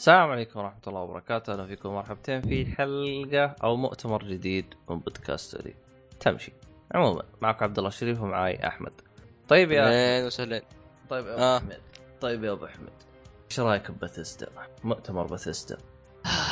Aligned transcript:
السلام 0.00 0.30
عليكم 0.30 0.60
ورحمة 0.60 0.80
الله 0.86 1.00
وبركاته، 1.00 1.52
أهلا 1.52 1.66
فيكم 1.66 1.88
مرحبتين 1.88 2.42
في 2.42 2.66
حلقة 2.66 3.56
أو 3.64 3.76
مؤتمر 3.76 4.24
جديد 4.24 4.74
من 4.90 4.98
بودكاستري 4.98 5.74
تمشي. 6.20 6.52
عموما 6.94 7.22
معك 7.40 7.62
عبد 7.62 7.78
الله 7.78 7.88
الشريف 7.88 8.20
ومعاي 8.20 8.66
أحمد. 8.66 8.92
طيب 9.48 9.72
يا 9.72 9.82
اهلين 9.82 10.26
وسهلين 10.26 10.62
طيب 11.10 11.26
يا 11.26 11.32
أبو 11.34 11.42
آه. 11.42 11.56
أحمد. 11.56 11.80
طيب 12.20 12.44
يا 12.44 12.52
أبو 12.52 12.66
أحمد. 12.66 12.92
إيش 13.50 13.60
رأيك 13.60 13.90
ببثيستا؟ 13.90 14.46
مؤتمر 14.84 15.26
بثيستا. 15.26 15.76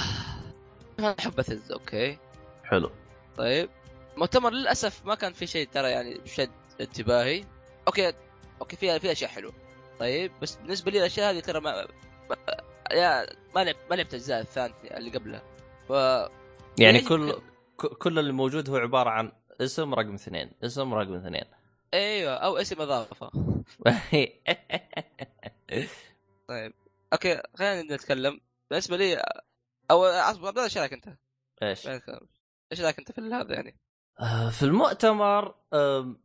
أنا 0.98 1.14
أحب 1.18 1.32
بثز 1.36 1.72
أوكي 1.72 2.18
حلو. 2.64 2.90
طيب 3.36 3.70
مؤتمر 4.16 4.50
للأسف 4.50 5.06
ما 5.06 5.14
كان 5.14 5.32
في 5.32 5.46
شيء 5.46 5.68
ترى 5.72 5.90
يعني 5.90 6.20
شد 6.24 6.50
انتباهي 6.80 7.44
أوكي 7.86 8.12
okay 8.60 8.76
في 8.76 9.00
في 9.00 9.12
أشياء 9.12 9.30
حلوة 9.30 9.52
طيب 9.98 10.32
بس 10.42 10.56
بالنسبة 10.56 10.90
لي 10.90 10.98
الأشياء 10.98 11.30
هذه 11.30 11.40
ترى 11.40 11.60
ما- 11.60 11.86
يا 12.92 13.26
ما 13.54 13.64
لعب 13.64 13.76
ما 13.90 13.94
لعبت 13.94 14.14
الأجزاء 14.14 14.40
الثانية 14.40 14.96
اللي 14.96 15.10
قبلها 15.10 15.42
ف 15.88 15.90
يعني 16.78 17.00
كل 17.00 17.40
كل 17.76 18.18
اللي 18.18 18.32
موجود 18.32 18.70
هو 18.70 18.76
عبارة 18.76 19.10
عن 19.10 19.32
اسم 19.60 19.94
رقم 19.94 20.14
اثنين، 20.14 20.50
اسم 20.64 20.94
رقم 20.94 21.14
اثنين. 21.14 21.44
أيوه 21.94 22.34
أو 22.34 22.56
اسم 22.56 22.80
إضافة 22.82 23.30
طيب 26.48 26.74
okay 27.12 27.42
خلينا 27.54 27.94
نتكلم 27.94 28.40
بالنسبة 28.70 28.96
لي 28.96 29.22
أو 29.90 30.04
اصبر 30.04 30.62
إيش 30.62 30.78
رأيك 30.78 30.92
أنت؟ 30.92 31.08
إيش؟ 31.62 31.86
إيش 32.72 32.80
رأيك 32.80 32.98
أنت 32.98 33.12
في 33.12 33.20
هذا 33.20 33.54
يعني؟ 33.54 33.76
آه، 34.20 34.50
في 34.50 34.62
المؤتمر 34.62 35.54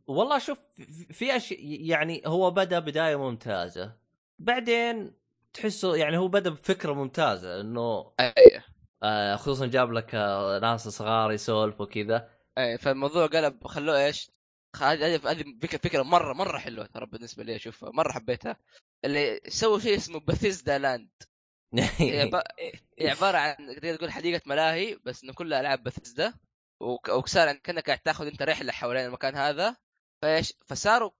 والله 0.06 0.38
شوف 0.38 0.58
في- 0.72 1.12
في 1.12 1.36
اشياء 1.36 1.60
يعني 1.62 2.22
هو 2.26 2.50
بدأ 2.50 2.78
بداية 2.78 3.16
ممتازة 3.16 3.96
بعدين 4.38 5.14
تحسه 5.54 5.96
يعني 5.96 6.18
هو 6.18 6.28
بدا 6.28 6.50
بفكرة 6.50 6.92
ممتازة 6.92 7.60
انه 7.60 8.12
أيوه 8.20 8.64
آه، 9.02 9.36
خصوصا 9.36 9.66
جاب 9.66 9.92
لك 9.92 10.14
آه، 10.14 10.58
ناس 10.58 10.88
صغار 10.88 11.32
يسولفوا 11.32 11.86
كذا 11.86 12.30
أي 12.58 12.78
فالموضوع 12.78 13.26
قلب 13.26 13.66
خلوه 13.66 14.04
إيش؟ 14.06 14.30
هذه 14.76 15.18
فكرة 15.62 15.78
فكرة 15.78 16.02
مرة 16.02 16.32
مرة 16.32 16.58
حلوة 16.58 16.86
ترى 16.86 17.06
بالنسبة 17.06 17.44
لي 17.44 17.56
اشوفها 17.56 17.90
مرة 17.90 18.12
حبيتها. 18.12 18.56
اللي 19.04 19.40
سووا 19.48 19.78
شيء 19.78 19.96
اسمه 19.96 20.20
بثيزدا 20.20 20.78
لاند 20.78 21.10
هي, 21.98 22.20
عب... 22.22 22.42
هي 22.98 23.10
عبارة 23.10 23.38
عن 23.38 23.56
تقدر 23.56 23.96
تقول 23.96 24.12
حديقة 24.12 24.42
ملاهي 24.46 24.98
بس 25.04 25.24
إنه 25.24 25.32
كلها 25.32 25.60
ألعاب 25.60 25.82
بثيزدا 25.82 26.34
وك... 26.80 27.08
وصار 27.08 27.46
يعني 27.46 27.58
كأنك 27.60 27.86
قاعد 27.86 27.98
تاخذ 27.98 28.26
أنت 28.26 28.42
رحلة 28.42 28.72
حوالين 28.72 29.06
المكان 29.06 29.34
هذا. 29.36 29.76
فإيش 30.22 30.52
فصاروا. 30.66 31.10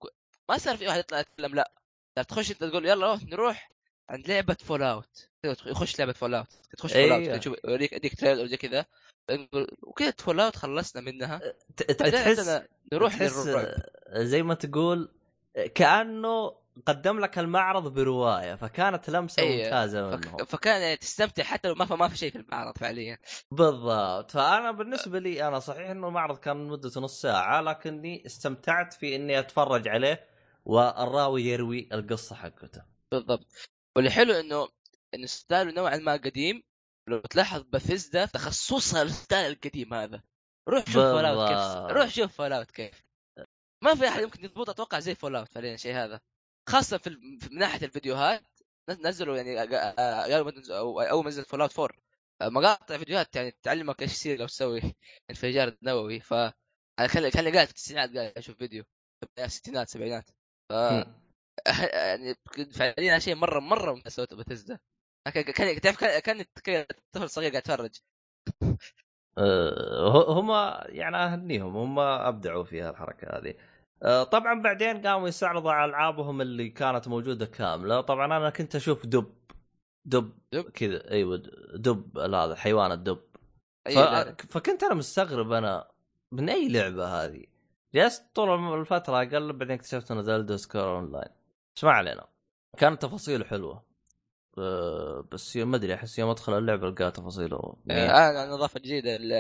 ما 0.49 0.59
صار 0.59 0.77
في 0.77 0.87
واحد 0.87 0.99
يطلع 0.99 1.19
يتكلم 1.21 1.55
لا. 1.55 1.73
صار 2.17 2.25
تخش 2.25 2.51
أنت 2.51 2.65
تقول 2.65 2.87
يلا 2.87 3.07
روح 3.13 3.23
نروح. 3.23 3.74
عند 4.09 4.29
لعبة 4.29 4.57
فول 4.65 4.83
اوت 4.83 5.29
يخش 5.45 5.99
لعبة 5.99 6.13
فول 6.13 6.35
اوت 6.35 6.49
تخش 6.77 6.93
فول 6.93 7.13
اوت 7.13 7.23
أيوه. 7.23 7.37
تشوف 7.37 7.57
يوريك 7.65 7.93
يديك 7.93 8.21
trailer 8.21 8.47
زي 8.47 8.57
كذا. 8.57 8.87
وكذا 9.83 10.15
فول 10.19 10.41
اوت 10.41 10.57
خلصنا 10.57 11.03
منها. 11.03 11.41
تحس 11.77 12.63
نروح 12.93 13.15
تحس 13.15 13.49
زي 14.13 14.43
ما 14.43 14.55
تقول 14.55 15.15
كأنه 15.75 16.65
قدم 16.87 17.21
لك 17.21 17.39
المعرض 17.39 17.95
برواية 17.95 18.55
فكانت 18.55 19.11
لمسة 19.11 19.43
أيوه. 19.43 19.65
ممتازة 19.65 20.11
فك... 20.11 20.27
منهم. 20.27 20.45
فكان 20.45 20.83
يعني 20.83 20.97
تستمتع 20.97 21.43
حتى 21.43 21.69
لو 21.69 21.75
ما 21.75 21.85
في 21.85 21.95
ما 21.95 22.09
في 22.09 22.17
شيء 22.17 22.31
في 22.31 22.39
المعرض 22.39 22.79
فعليا. 22.79 23.19
بالضبط. 23.51 24.31
فأنا 24.31 24.71
بالنسبة 24.73 25.19
لي 25.19 25.49
أنا 25.49 25.59
صحيح 25.59 25.91
إنه 25.91 26.09
المعرض 26.09 26.39
كان 26.39 26.57
مدته 26.57 27.01
نص 27.01 27.21
ساعة 27.21 27.61
لكني 27.61 28.27
استمتعت 28.27 28.93
في 28.93 29.17
إني 29.17 29.39
أتفرج 29.39 29.89
عليه 29.89 30.27
والراوي 30.65 31.43
يروي 31.43 31.89
القصة 31.93 32.37
حقته. 32.37 32.83
بالضبط. 33.13 33.47
واللي 33.97 34.11
حلو 34.11 34.33
إنه 34.33 34.69
إنه 35.15 35.27
style 35.27 35.65
ه 35.65 35.73
نوعا 35.73 35.97
ما 35.97 36.13
قديم. 36.13 36.63
لو 37.09 37.21
تلاحظ 37.21 37.63
بثيزدا 37.63 38.27
تخصصها 38.27 39.03
ال 39.03 39.11
style 39.11 39.53
القديم 39.53 39.95
هذا. 39.95 40.23
روح 40.69 40.85
شوف 40.87 40.97
فول 40.97 41.25
اوت 41.25 41.49
كيف. 41.49 41.97
روح 41.97 42.09
شوف 42.09 42.33
فول 42.37 42.53
اوت 42.53 42.71
كيف. 42.71 43.05
ما 43.85 43.95
في 43.95 44.09
أحد 44.09 44.23
يمكن 44.23 44.45
يضبط 44.45 44.71
أتوقع 44.71 44.99
زي 44.99 45.15
فول 45.15 45.37
اوت 45.37 45.49
فعليا 45.49 45.75
الشيء 45.75 45.95
هذا. 45.95 46.21
خاصة 46.69 46.99
في 46.99 47.11
من 47.51 47.59
ناحية 47.59 47.87
الفيديوهات 47.87 48.43
نز- 48.91 49.01
نزلوا 49.01 49.37
يعني 49.37 49.63
أول 51.11 51.25
ما 51.25 51.29
نزل 51.31 51.45
فول 51.45 51.61
اوت 51.61 51.79
4 51.79 51.97
آه، 52.43 52.49
مقاطع 52.49 52.99
فيديوهات 52.99 53.37
يعني 53.37 53.51
تعلمك 53.63 54.03
إيش 54.03 54.13
يصير 54.13 54.39
لو 54.39 54.47
تسوي 54.47 54.81
انفجار 55.31 55.77
نووي 55.83 56.21
ف 56.21 56.35
كان 56.99 57.29
كان 57.29 57.55
قاعد 57.55 57.67
في 57.67 57.71
التسعينات 57.71 58.17
قاعد 58.17 58.33
أشوف 58.37 58.57
فيديو. 58.59 58.85
في 59.37 59.45
الستينات 59.45 59.87
السبعينات 59.87 60.31
ف 60.73 60.73
يعني 61.67 62.35
فعليا 62.73 63.19
شيء 63.19 63.35
مره 63.35 63.61
مرة 63.61 63.93
ممتاز 63.93 64.13
سويته 64.13 64.37
بثزدا 64.37 64.79
كان 65.35 65.81
تعرف 65.81 66.05
كان 66.05 66.85
طفل 67.13 67.31
صغير 67.31 67.51
قاعد 67.51 67.63
يتفرج؟ 67.63 67.97
أه 69.39 70.41
هم 70.41 70.51
يعني 70.89 71.17
أهنيهم 71.17 71.77
هم 71.77 71.99
أبدعوا 71.99 72.65
في 72.65 72.89
الحركه 72.89 73.39
هذه. 73.39 73.55
أه 74.03 74.23
طبعا 74.23 74.63
بعدين 74.63 75.07
قاموا 75.07 75.29
يستعرضوا 75.29 75.73
على 75.73 75.91
ألعابهم 75.91 76.41
اللي 76.41 76.69
كانت 76.69 77.09
موجودة 77.09 77.47
كاملة. 77.47 78.01
طبعا 78.01 78.27
أنا 78.37 78.51
كنت 78.51 78.77
أشوف 78.77 79.07
دب 79.07 79.35
دب, 80.05 80.33
دب؟ 80.53 80.71
كذا 80.71 81.11
أيوه 81.11 81.43
دب 81.75 82.19
هذا 82.19 82.55
حيوان 82.55 82.93
الدب. 82.93 83.21
ف... 83.85 83.89
أي 83.89 83.95
لا. 83.95 84.37
فكنت 84.49 84.83
أنا 84.83 84.95
مستغرب 84.95 85.53
أنا 85.53 85.91
من 86.33 86.49
أي 86.49 86.69
لعبة 86.69 87.07
هذه؟ 87.07 87.45
جلست 87.95 88.25
طول 88.35 88.81
الفترة 88.81 89.23
اقلب 89.23 89.59
بعدين 89.59 89.75
اكتشفت 89.75 90.11
انه 90.11 90.23
Elder 90.23 90.57
Scrolls 90.57 90.97
Online 90.97 91.44
بس 91.77 91.85
ما 91.85 91.91
علينا. 91.91 92.29
كانت 92.79 93.03
تفاصيله 93.03 93.45
حلوة. 93.45 93.87
أه 94.59 95.29
بس 95.33 95.57
يوم- 95.57 95.71
ما 95.71 95.77
أدري 95.77 95.95
أحس 95.95 96.19
يوم 96.19 96.31
أدخل 96.31 96.59
اللعبه 96.59 96.89
القى 96.89 97.11
تفاصيله. 97.11 97.57
آه، 97.57 97.77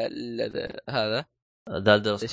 ل- 0.08 0.52
ل- 0.52 0.80
هذا. 0.90 1.24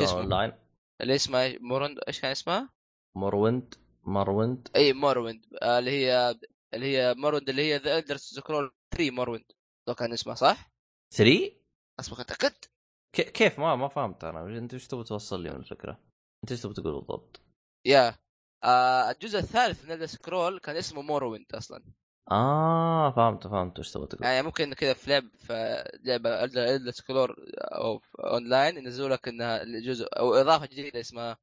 اسمه؟ 0.01 0.19
اون 0.19 0.29
لاين 0.29 0.53
اللي 1.01 1.15
اسمها 1.15 1.57
Morrowind 1.59 1.99
إيش 2.07 2.19
كان 2.21 2.31
اسمها؟ 2.31 2.69
Morrowind 3.15 3.73
Morrowind 4.03 4.67
إي 4.75 4.93
Morrowind 4.93 5.45
آه، 5.61 5.79
اللي 5.79 5.91
هي 5.91 6.35
اللي 6.73 6.97
هي 6.97 7.13
Morrowind 7.17 7.49
اللي 7.49 7.61
هي 7.73 7.77
The 7.77 7.97
Elder 7.99 8.17
Scrolls 8.17 8.71
3 8.91 9.11
Morrowind 9.11 9.43
لو 9.87 9.95
كان 9.95 10.13
اسمها 10.13 10.35
صح؟ 10.35 10.71
3 11.17 11.51
اصبر 11.99 12.23
تاكدت 12.23 12.71
ك- 13.15 13.31
كيف؟ 13.31 13.59
ما 13.59 13.75
ما 13.75 13.87
فهمت 13.87 14.23
أنا. 14.23 14.57
أنت 14.57 14.73
إيش 14.73 14.87
تبغى 14.87 15.03
توصل 15.03 15.43
لي 15.43 15.49
من 15.49 15.55
الفكرة؟ 15.55 15.99
أنت 16.43 16.51
إيش 16.51 16.61
تبغى 16.61 16.73
تقول 16.75 16.93
بالضبط؟ 16.93 17.41
يا. 17.85 18.15
آه 18.63 19.11
الجزء 19.11 19.39
الثالث 19.39 19.85
من 19.85 19.91
ال 19.91 20.00
Scrolls 20.00 20.59
كان 20.59 20.75
اسمه 20.75 21.01
Morrowind 21.01 21.45
أصلا 21.53 21.83
آه 22.31 23.11
فهمت 23.11 23.47
فهمت 23.47 23.77
إيش 23.77 23.91
تبغى 23.91 24.07
تقول 24.07 24.23
يعني 24.23 24.41
ممكن 24.41 24.73
كذا 24.73 24.93
في 24.93 25.09
لعب 25.09 25.23
في 25.37 25.83
لعبة 26.03 26.43
Elder 26.43 26.91
Scrolls 26.91 27.35
أو 27.57 27.99
في 27.99 28.17
اونلاين 28.19 28.77
ينزلوا 28.77 29.09
لك 29.09 29.27
إنها 29.27 29.63
جزء 29.63 30.07
أو 30.19 30.33
إضافة 30.33 30.65
جديدة 30.65 30.99
اسمها 30.99 31.37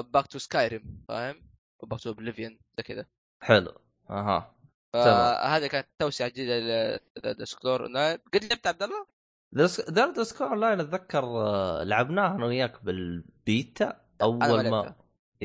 Back 0.00 0.26
to 0.26 0.38
Skyrim 0.38 1.04
فاهم؟ 1.08 1.42
Back 1.82 2.00
to 2.00 2.08
Oblivion 2.08 2.58
زي 2.76 2.82
كذا 2.82 3.06
حلو 3.40 3.72
أها. 4.10 4.54
فهذه 4.92 5.66
كانت 5.66 5.86
توسعة 5.98 6.28
جديدة 6.28 7.00
لل 7.24 7.37
Scrolls 7.37 7.82
Online 7.82 8.18
قد 8.32 8.44
لعبت 8.44 8.66
عبد 8.66 8.82
الله؟ 8.82 9.06
Elder 9.54 10.22
Scrolls 10.22 10.48
Online 10.48 10.80
أتذكر 10.80 11.24
آه، 11.24 11.82
لعبناها 11.82 12.34
أنا 12.34 12.46
وياك 12.46 12.84
بالبيتا 12.84 14.00
أول 14.22 14.70
ما. 14.70 14.94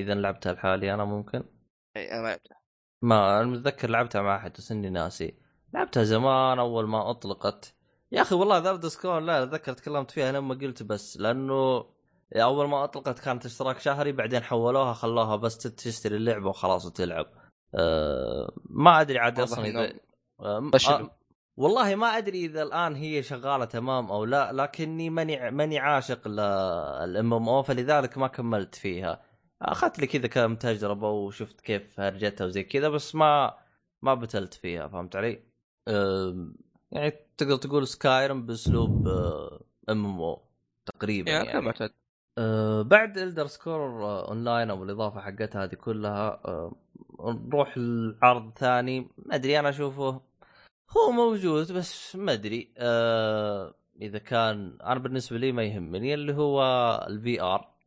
إذا 0.02 0.14
لعبتها 0.14 0.54
لحالي 0.54 0.94
أنا 0.94 1.06
ممكن. 1.06 1.44
إي 1.98 2.12
أنا 2.12 2.22
ما 2.22 2.28
لعبتها. 2.28 2.60
ما 3.02 3.42
أنا 3.42 3.48
متذكر 3.48 3.90
لعبتها 3.90 4.22
مع 4.22 4.36
أحد 4.36 4.52
بس 4.52 4.72
إني 4.72 4.90
ناسي. 4.90 5.40
لعبتها 5.74 6.04
زمان 6.04 6.60
أول 6.60 6.88
ما 6.88 7.10
أطلقت. 7.10 7.76
يا 8.12 8.22
أخي 8.22 8.36
والله 8.36 8.60
Elder 8.60 8.90
Scrolls 8.90 9.20
لا 9.20 9.44
أتذكر 9.44 9.74
تكلمت 9.74 10.12
فيها 10.12 10.32
لما 10.32 10.56
قلت 10.56 10.84
بس 10.84 11.18
لأنه 11.18 11.86
أول 12.36 12.68
ما 12.68 12.84
أطلقت 12.84 13.20
كانت 13.20 13.46
اشتراك 13.46 13.80
شهري 13.80 14.12
بعدين 14.12 14.44
حولوها 14.44 14.94
خلوها 14.94 15.36
بس 15.36 15.58
تشتري 15.58 16.16
اللعبة 16.16 16.50
وخلاص 16.50 16.86
وتلعب. 16.86 17.26
أه 17.76 18.52
ما 18.70 19.02
أدري 19.02 19.20
عاد 19.20 19.40
أصلا 19.40 19.66
اذا 19.66 19.94
أه 20.42 21.10
والله 21.58 21.96
ما 21.96 22.08
أدري 22.08 22.46
إذا 22.46 22.64
الآن 22.64 22.96
هي 22.96 23.24
شغالة 23.24 23.66
تمام 23.66 24.12
أو 24.12 24.26
لا 24.26 24.52
لكني 24.54 25.10
ماني 25.10 25.52
ماني 25.52 25.80
عاشق 25.80 26.28
لل 26.28 27.34
MMO 27.34 27.64
فلذلك 27.64 28.18
ما 28.18 28.28
كملت 28.28 28.76
فيها. 28.76 29.22
أخذت 29.62 30.00
لي 30.00 30.08
كذا 30.08 30.28
كم 30.28 30.56
تجربة 30.56 31.10
وشفت 31.10 31.62
كيف 31.62 32.00
هرجتها 32.00 32.46
وزي 32.46 32.64
كذا 32.64 32.90
بس 32.90 33.16
ما 33.16 33.58
ما 34.02 34.14
بتلت 34.14 34.54
فيها 34.54 34.88
فهمت 34.88 35.16
علي؟ 35.16 35.44
يعني 36.92 37.14
تقدر 37.38 37.56
تقول 37.56 37.88
Skyrim 37.88 38.46
بأسلوب 38.46 39.08
MMO 39.90 40.42
تقريبا 40.86 41.32
يعني, 41.32 41.52
كما 41.52 41.72
تعد 41.72 41.92
أه 42.38 42.82
بعد 42.82 43.18
Elder 43.18 43.48
Scrolls 43.48 44.06
Online 44.28 44.70
أو 44.70 44.84
الإضافة 44.84 45.22
حقتها 45.22 45.64
هذه 45.64 45.76
كلها 45.76 46.42
أه 46.46 46.76
نروح 47.20 47.74
العرض 47.78 48.52
ثاني 48.58 49.00
ما 49.18 49.36
أدري 49.36 49.60
أنا 49.60 49.70
أشوفه 49.70 50.22
هو 50.98 51.12
موجود 51.12 51.72
بس 51.72 52.16
ما 52.16 52.34
أدري 52.34 52.74
أه 52.78 53.74
إذا 54.02 54.18
كان 54.18 54.78
أنا 54.84 55.00
بالنسبة 55.00 55.38
لي 55.38 55.52
ما 55.52 55.64
يهمني 55.64 56.14
اللي 56.14 56.34
هو 56.34 56.62
ال 57.08 57.42
VR 57.42 57.79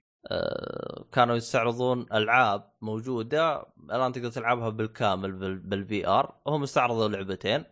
كانوا 1.13 1.37
يستعرضون 1.37 2.07
ألعاب 2.13 2.73
موجودة. 2.81 3.67
الآن 3.85 4.13
تقدر 4.13 4.31
تلعبها 4.31 4.69
بالكامل 4.69 5.33
بال 5.59 6.07
VR 6.09 6.35
هم 6.47 6.63
استعرضوا 6.63 7.09
لعبتين 7.09 7.65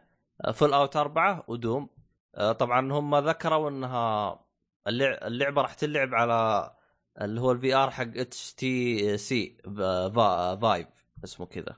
Fallout 0.54 0.96
4 0.96 1.44
و 1.48 1.55
Doom. 1.55 1.88
آه، 2.34 2.52
طبعا 2.52 2.92
هم 2.92 3.16
ذكروا 3.16 3.70
إنها 3.70 4.32
اللع- 4.88 5.26
اللعبة 5.26 5.62
راح 5.62 5.74
تلعب 5.74 6.14
على 6.14 6.70
اللي 7.20 7.40
هو 7.40 7.52
ال 7.52 7.74
VR 7.74 7.90
حق 7.90 8.06
HTC 8.16 8.52
Vive 8.54 10.86
اسمه 11.24 11.46
كذا. 11.46 11.76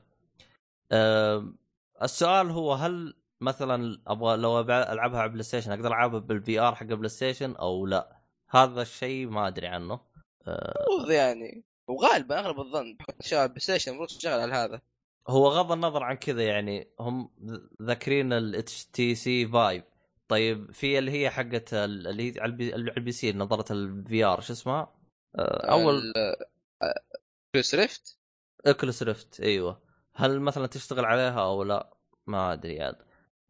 آه، 0.91 1.53
السؤال 2.03 2.51
هو 2.51 2.73
هل 2.73 3.13
مثلا 3.41 4.01
أبغى 4.07 4.37
لو 4.37 4.59
ألعبها 4.59 5.19
على 5.21 5.29
PlayStation 5.29 5.71
أقدر 5.71 5.87
ألعبها 5.87 6.19
بال 6.19 6.59
VR 6.59 6.75
حق 6.75 6.85
PlayStation 6.85 7.55
أو 7.55 7.85
لا؟ 7.85 8.17
هذا 8.49 8.81
الشيء 8.81 9.27
ما 9.27 9.47
أدري 9.47 9.67
عنه. 9.67 9.93
آه، 9.93 10.01
المفروض 10.47 11.11
يعني 11.11 11.63
وغالبا 11.87 12.39
أغلب 12.39 12.59
الظن 12.59 12.97
شغال 13.21 13.47
PlayStation 13.47 13.91
المفروض 13.91 14.09
تشتغل 14.09 14.39
على 14.39 14.53
هذا 14.53 14.81
هو 15.27 15.47
غض 15.47 15.71
النظر 15.71 16.03
عن 16.03 16.15
كذا 16.15 16.43
يعني 16.43 16.87
هم 16.99 17.29
ذاكرين 17.81 18.33
ال 18.33 18.85
HTC 18.85 19.47
Vive 19.47 19.83
طيب 20.27 20.71
في 20.71 20.99
اللي 20.99 21.11
هي 21.11 21.29
حقت 21.29 21.73
ال- 21.73 22.07
اللي 22.07 22.31
هي 22.35 22.39
على 22.41 22.51
ال 22.75 23.11
PC 23.11 23.33
نظاره 23.33 23.73
ال 23.73 24.23
VR 24.23 24.41
شو 24.41 24.53
اسمها؟ 24.53 24.95
آه، 25.35 25.71
Oculus 25.71 27.75
Rift 27.75 28.19
Oculus 28.67 29.03
Rift 29.03 29.39
أيوه 29.41 29.81
هل 30.15 30.39
مثلا 30.39 30.67
تشتغل 30.67 31.05
عليها 31.05 31.41
أو 31.43 31.63
لا؟ 31.63 31.93
ما 32.27 32.53
أدري 32.53 32.81
عاد 32.81 32.95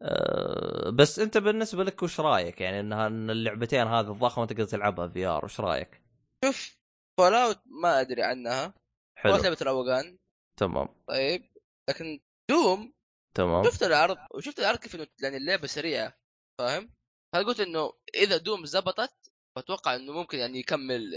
أه 0.02 0.90
بس 0.90 1.18
أنت 1.18 1.38
بالنسبة 1.38 1.84
لك 1.84 2.02
وش 2.02 2.20
رأيك 2.20 2.60
يعني 2.60 2.80
إنها 2.80 3.06
إن 3.06 3.30
اللعبتين 3.30 3.86
هذه 3.86 4.10
الضخمة 4.12 4.46
تقدر 4.46 4.64
تلعبها 4.64 5.08
VR 5.08 5.44
وش 5.44 5.60
رأيك؟ 5.60 6.02
شوف 6.44 6.83
Fallout 7.18 7.60
ما 7.66 8.00
أدري 8.00 8.22
عنها. 8.22 8.74
حلو. 9.18 9.36
لعبه 9.36 9.56
روقان 9.62 10.18
تمام. 10.58 10.88
طيب. 11.08 11.50
لكن 11.90 12.20
Doom 12.50 12.94
تمام. 13.36 13.64
شفت 13.64 13.82
العرض 13.82 14.16
وشفت 14.34 14.58
العرض 14.58 14.78
كيف 14.78 14.94
إنه 14.94 15.06
يعني 15.22 15.36
اللعبة 15.36 15.66
سريعة 15.66 16.18
فاهم؟ 16.58 16.92
هل 17.34 17.46
قلت 17.46 17.60
إنه 17.60 17.92
إذا 18.14 18.36
Doom 18.36 18.64
زبطت 18.66 19.14
فأتوقع 19.56 19.94
إنه 19.94 20.12
ممكن 20.12 20.38
يعني 20.38 20.58
يكمل 20.58 21.14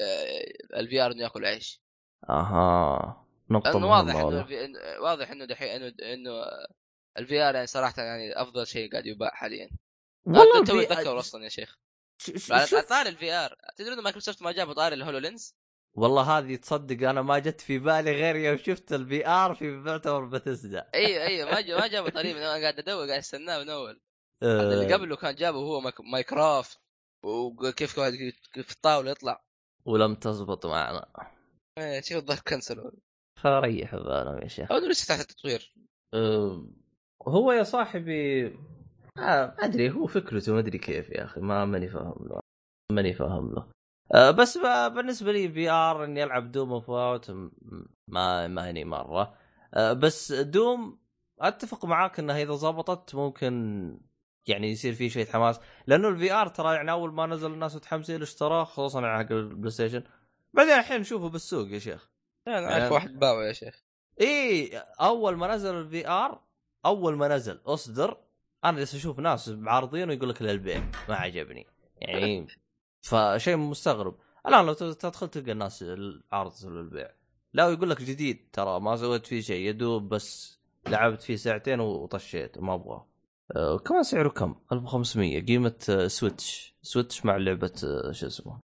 ال 0.75 1.01
VR 1.01 1.11
إنه 1.11 1.23
يأكل 1.23 1.45
عيش. 1.45 1.81
أها. 2.29 3.27
نقطة 3.51 3.71
لأنه 3.71 3.87
واضح 3.89 4.15
إنه 4.15 4.79
واضح 5.01 5.31
إنه 5.31 5.45
دحين 5.45 5.69
إنه 5.69 5.93
إنه 6.13 6.31
ال 7.17 7.41
VR 7.41 7.55
يعني 7.55 7.67
صراحة 7.67 8.01
يعني 8.03 8.41
أفضل 8.41 8.67
شيء 8.67 8.91
قاعد 8.91 9.05
يباع 9.05 9.29
حاليا. 9.33 9.69
والله 10.25 10.59
ال 10.61 10.69
V- 10.69 10.83
اتذكر 10.93 11.19
أصلا 11.19 11.43
يا 11.43 11.49
شيخ. 11.49 11.77
على 12.51 12.81
طاري 12.81 13.05
ال 13.05 13.31
VR 13.31 13.55
تدري 13.77 13.93
إنه 13.93 14.01
مايكروسوفت 14.01 14.41
ما 14.41 14.51
جابوا 14.51 14.73
طاري 14.73 14.93
ال 14.93 15.17
HoloLens 15.17 15.55
والله 15.97 16.37
هذه 16.37 16.55
تصدق 16.55 17.09
أنا 17.09 17.21
ما 17.21 17.39
جت 17.39 17.61
في 17.61 17.79
بالي 17.79 18.11
غير 18.11 18.35
يوم 18.35 18.57
شفت 18.57 18.93
ال 18.93 19.27
VR 19.27 19.55
في 19.55 19.71
معتبر 19.71 20.25
بثزدا 20.25 20.89
أيوه 20.95 21.23
أيوه 21.23 21.51
ما 21.51 21.61
جا- 21.61 21.77
ما 21.79 21.87
جابوا 21.87 22.09
طاريه 22.09 22.35
من 22.35 22.41
أنا 22.41 22.61
قاعد 22.61 22.79
أدور 22.79 23.07
قاعد 23.07 23.19
أستناه 23.19 23.63
من 23.63 23.69
أول. 23.69 23.99
هذا 24.43 24.73
اللي 24.81 24.93
قبله 24.93 25.15
كان 25.15 25.35
جابه 25.35 25.57
هو 25.57 25.79
ماين- 25.81 26.01
Minecraft 26.01 26.79
وكيف 27.25 27.99
في 27.99 28.71
الطاولة 28.71 29.11
يطلع. 29.11 29.41
ولم 29.85 30.15
تزبط 30.15 30.65
معنا. 30.65 31.05
إيه، 31.77 32.01
شوف 32.01 32.17
الظاهر 32.17 32.39
كنسلوا 32.47 32.91
فريح 33.43 33.95
بالهم 33.95 34.41
يا 34.43 34.47
شيخ. 34.47 34.71
إنه 34.71 34.87
لسه 34.87 35.15
تحت 35.15 35.29
التطوير. 35.31 35.73
أه، 36.13 36.67
هو 37.27 37.51
يا 37.51 37.63
صاحبي 37.63 38.45
آه، 38.47 38.51
ما 39.17 39.65
أدري 39.65 39.91
هو 39.91 40.07
فكرته 40.07 40.53
ما 40.53 40.59
أدري 40.59 40.77
كيف 40.77 41.09
يا 41.09 41.23
أخي 41.23 41.41
ما 41.41 41.65
ماني 41.65 41.89
فاهم 41.89 42.27
له. 42.29 42.39
ماني 42.91 43.13
فاهم 43.13 43.53
له. 43.53 43.67
بس 44.15 44.57
ب- 44.57 44.93
بالنسبة 44.93 45.31
لي 45.31 45.49
VR 45.51 46.03
اني 46.03 46.23
العب 46.23 46.51
Doom 46.51 46.71
أو 46.73 46.89
Fallout 46.89 47.31
ما 48.07 48.47
ما 48.47 48.69
هني 48.69 48.85
مرة. 48.85 49.33
أه، 49.73 49.93
بس 49.93 50.31
Doom 50.31 50.99
أتفق 51.39 51.85
معاك 51.85 52.19
انها 52.19 52.41
إذا 52.43 52.53
ضبطت 52.53 53.15
ممكن 53.15 53.99
يعني 54.47 54.71
يصير 54.71 54.93
في 54.93 55.09
شوية 55.09 55.25
حماس 55.25 55.59
لأنه 55.87 56.07
ال 56.09 56.31
VR 56.33 56.47
ترى 56.47 56.75
يعني 56.75 56.91
أول 56.91 57.13
ما 57.13 57.25
نزل 57.25 57.51
الناس 57.53 57.75
متحمسين 57.75 58.21
اشتراه 58.21 58.63
خصوصا 58.63 59.01
على 59.05 59.25
حق 59.25 59.31
ال 59.31 59.71
PlayStation 59.71 60.03
بعدين 60.53 60.73
الحين 60.73 60.99
نشوفه 61.01 61.29
بالسوق 61.29 61.67
يا 61.71 61.79
شيخ. 61.79 62.09
أنا 62.47 62.59
يعني- 62.61 62.73
اعرف 62.81 62.91
واحد 62.91 63.19
باعه 63.19 63.47
يا 63.47 63.53
شيخ. 63.53 63.83
إي 64.21 64.77
أول 65.01 65.35
ما 65.37 65.47
نزل 65.55 65.75
ال 65.75 66.07
VR 66.09 66.41
أول 66.85 67.15
ما 67.15 67.27
نزل 67.27 67.59
أصدر 67.65 68.17
أنا 68.65 68.77
جالس 68.77 68.95
أشوف 68.95 69.19
ناس 69.19 69.49
معارضين 69.49 70.09
ويقول 70.09 70.29
لك 70.29 70.41
للبيع 70.41 70.83
ما 71.09 71.15
عجبني. 71.15 71.67
يعني 72.01 72.47
فشيء 73.01 73.57
مستغرب. 73.57 74.15
الآن 74.47 74.65
لو 74.65 74.73
تدخل 74.73 75.27
تلقى 75.27 75.51
الناس 75.51 75.83
العرض 75.83 76.53
للبيع. 76.65 77.09
لا 77.53 77.65
ويقول 77.65 77.89
لك 77.89 78.01
جديد 78.01 78.49
ترى 78.53 78.79
ما 78.79 78.95
سويت 78.95 79.25
فيه 79.27 79.41
شيء 79.41 79.69
يدوب 79.69 80.09
بس 80.09 80.59
لعبت 80.87 81.21
فيه 81.21 81.35
ساعتين 81.35 81.79
وطشيت 81.79 82.57
ما 82.57 82.73
أبغى 82.73 83.05
أه 83.55 83.77
كمان 83.77 84.03
سعره 84.03 84.29
كم؟ 84.29 84.55
1500 84.71 85.45
قيمة 85.45 85.75
آه، 85.89 86.07
Switch. 86.07 86.75
Switch 86.81 87.25
مع 87.25 87.37
لعبة 87.37 87.71
آه، 87.83 88.11
شو 88.11 88.27
اسمه؟ 88.27 88.59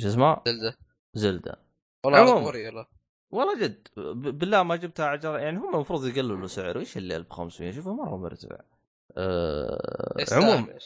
شو 0.00 0.08
اسمه؟ 0.08 0.42
Zelda. 0.46 0.76
Zelda. 1.14 1.58
والله 2.04 2.34
والله 3.30 3.60
جد 3.60 3.88
بالله 4.38 4.62
ما 4.62 4.76
جبتها 4.76 5.06
عجر 5.06 5.38
يعني 5.38 5.58
هم 5.58 5.74
المفروض 5.74 6.06
يقللوا 6.06 6.46
سعره 6.46 6.78
إيش 6.78 6.96
اللي 6.96 7.16
1500 7.16 7.72
شوفه 7.72 7.94
مرة 7.94 8.16
مرتفع. 8.16 8.58
يستاهل 10.18 10.42
عموما. 10.42 10.78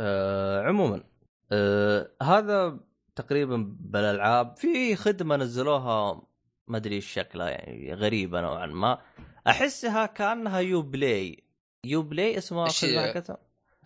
آه 0.00 0.62
عموما 0.62 1.04
آه 1.52 2.10
هذا 2.22 2.80
تقريبا 3.16 3.76
بالألعاب. 3.80 4.56
في 4.56 4.96
خدمة 4.96 5.36
نزلوها 5.36 6.22
ما 6.68 6.76
أدري 6.76 6.94
إيش 6.94 7.12
شكلها 7.12 7.50
يعني 7.50 7.94
غريبة 7.94 8.40
نوعا 8.40 8.66
ما. 8.66 9.02
أحسها 9.46 10.06
كأنها 10.06 10.60
Uplay 10.60 11.44
Uplay 11.84 12.38
اسمها 12.38 12.68
خدمه 12.68 13.32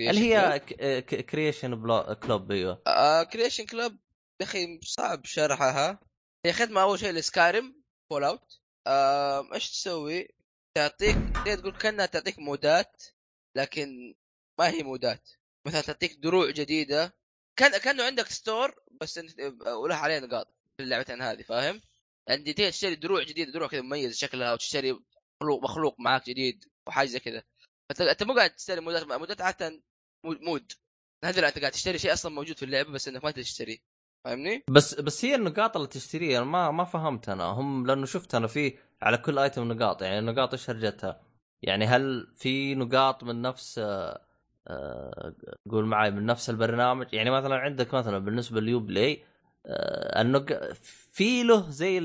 اللي 0.01 0.35
هي 0.35 0.61
Creation 1.01 1.75
Club 2.15 2.53
أيوه. 2.53 2.83
آه 2.87 3.23
Creation 3.23 3.67
Club 3.67 3.93
يا 4.41 4.47
أخي 4.47 4.81
صعب 4.83 5.25
شرحها 5.25 6.01
هي 6.47 6.53
خدمة 6.53 6.83
أول 6.83 6.99
شيء 6.99 7.13
ل 7.13 7.75
Skyrim 8.11 8.25
Fallout 8.25 8.61
آه 8.87 9.55
إيش 9.55 9.71
تسوي؟ 9.71 10.29
تعطيك 10.75 11.17
تقدر 11.35 11.55
تقول 11.55 11.73
كأنها 11.77 12.07
تعطيك 12.07 12.39
mod 12.39 12.87
ات 12.87 13.03
لكن 13.57 14.15
ما 14.59 14.69
هي 14.69 14.83
mod 14.83 15.12
ات. 15.12 15.31
مثلا 15.67 15.81
تعطيك 15.81 16.19
دروع 16.19 16.51
جديدة 16.51 17.15
كان 17.57 17.79
كانه 17.79 18.05
عندك 18.05 18.29
store 18.29 18.75
بس 19.01 19.19
انت 19.19 19.41
وله 19.67 19.95
عليه 19.95 20.19
نقاط 20.19 20.49
في 20.77 20.83
اللعبتين 20.83 21.23
هذه 21.23 21.43
فاهم؟ 21.43 21.81
عندي 22.29 22.53
تقدر 22.53 22.71
تشتري 22.71 22.95
دروع 22.95 23.23
جديده 23.23 23.53
دروع 23.53 23.69
كذا 23.69 23.81
مميزه 23.81 24.13
شكلها 24.13 24.53
وتشتري 24.53 24.93
مخلوق 25.43 25.63
مخلوق 25.63 25.97
معاك 26.01 26.31
جديد 26.31 26.65
وحاجة 26.89 27.07
زي 27.07 27.19
كذا 27.19 27.43
فانت 27.89 28.01
انت 28.01 28.23
مو 28.23 28.35
قاعد 28.35 28.51
تشتري 28.51 28.81
مودات 28.81 29.07
مودات 29.07 29.41
عادة 29.41 29.83
mod. 30.25 30.73
هذا 31.25 31.41
لا 31.41 31.49
انت 31.49 31.59
قاعد 31.59 31.73
تشتري 31.73 31.99
شيء 31.99 32.13
أصلا 32.13 32.33
موجود 32.33 32.57
في 32.57 32.65
اللعبة 32.65 32.91
بس 32.93 33.09
إنك 33.09 33.25
ما 33.25 33.31
تشتري 33.31 33.83
فاهمني؟ 34.25 34.65
بس 34.71 34.95
بس 34.95 35.25
هي 35.25 35.35
النقاط 35.35 35.77
اللي 35.77 35.89
تشتريها 35.89 36.39
أنا 36.39 36.47
ما 36.47 36.71
ما 36.71 36.85
فهمت 36.85 37.29
أنا 37.29 37.45
هم 37.45 37.87
لأنه 37.87 38.07
شفت 38.07 38.35
أنا 38.35 38.47
في 38.47 38.79
على 39.03 39.19
كل 39.19 39.39
item 39.39 39.73
نقاط 39.73 40.03
يعني 40.03 40.19
النقاط 40.19 40.53
إيش 40.53 40.71
هرجتها؟ 40.71 41.23
يعني 41.63 41.87
هل 41.87 42.33
في 42.37 42.75
نقاط 42.75 43.25
من 43.25 43.43
نفس 43.43 43.79
آه، 43.79 44.27
آه، 44.69 45.35
قول 45.75 45.87
معي 45.87 46.11
من 46.11 46.27
نفس 46.27 46.51
البرنامج 46.51 47.07
يعني 47.13 47.31
مثلا 47.31 47.57
عندك 47.57 47.95
مثلا 47.95 48.19
بالنسبة 48.19 48.61
ل 48.61 48.81
Uplay 48.81 49.25
آه، 49.67 50.21
النق... 50.21 50.73
في 51.13 51.43
له 51.43 51.71
زي 51.71 51.99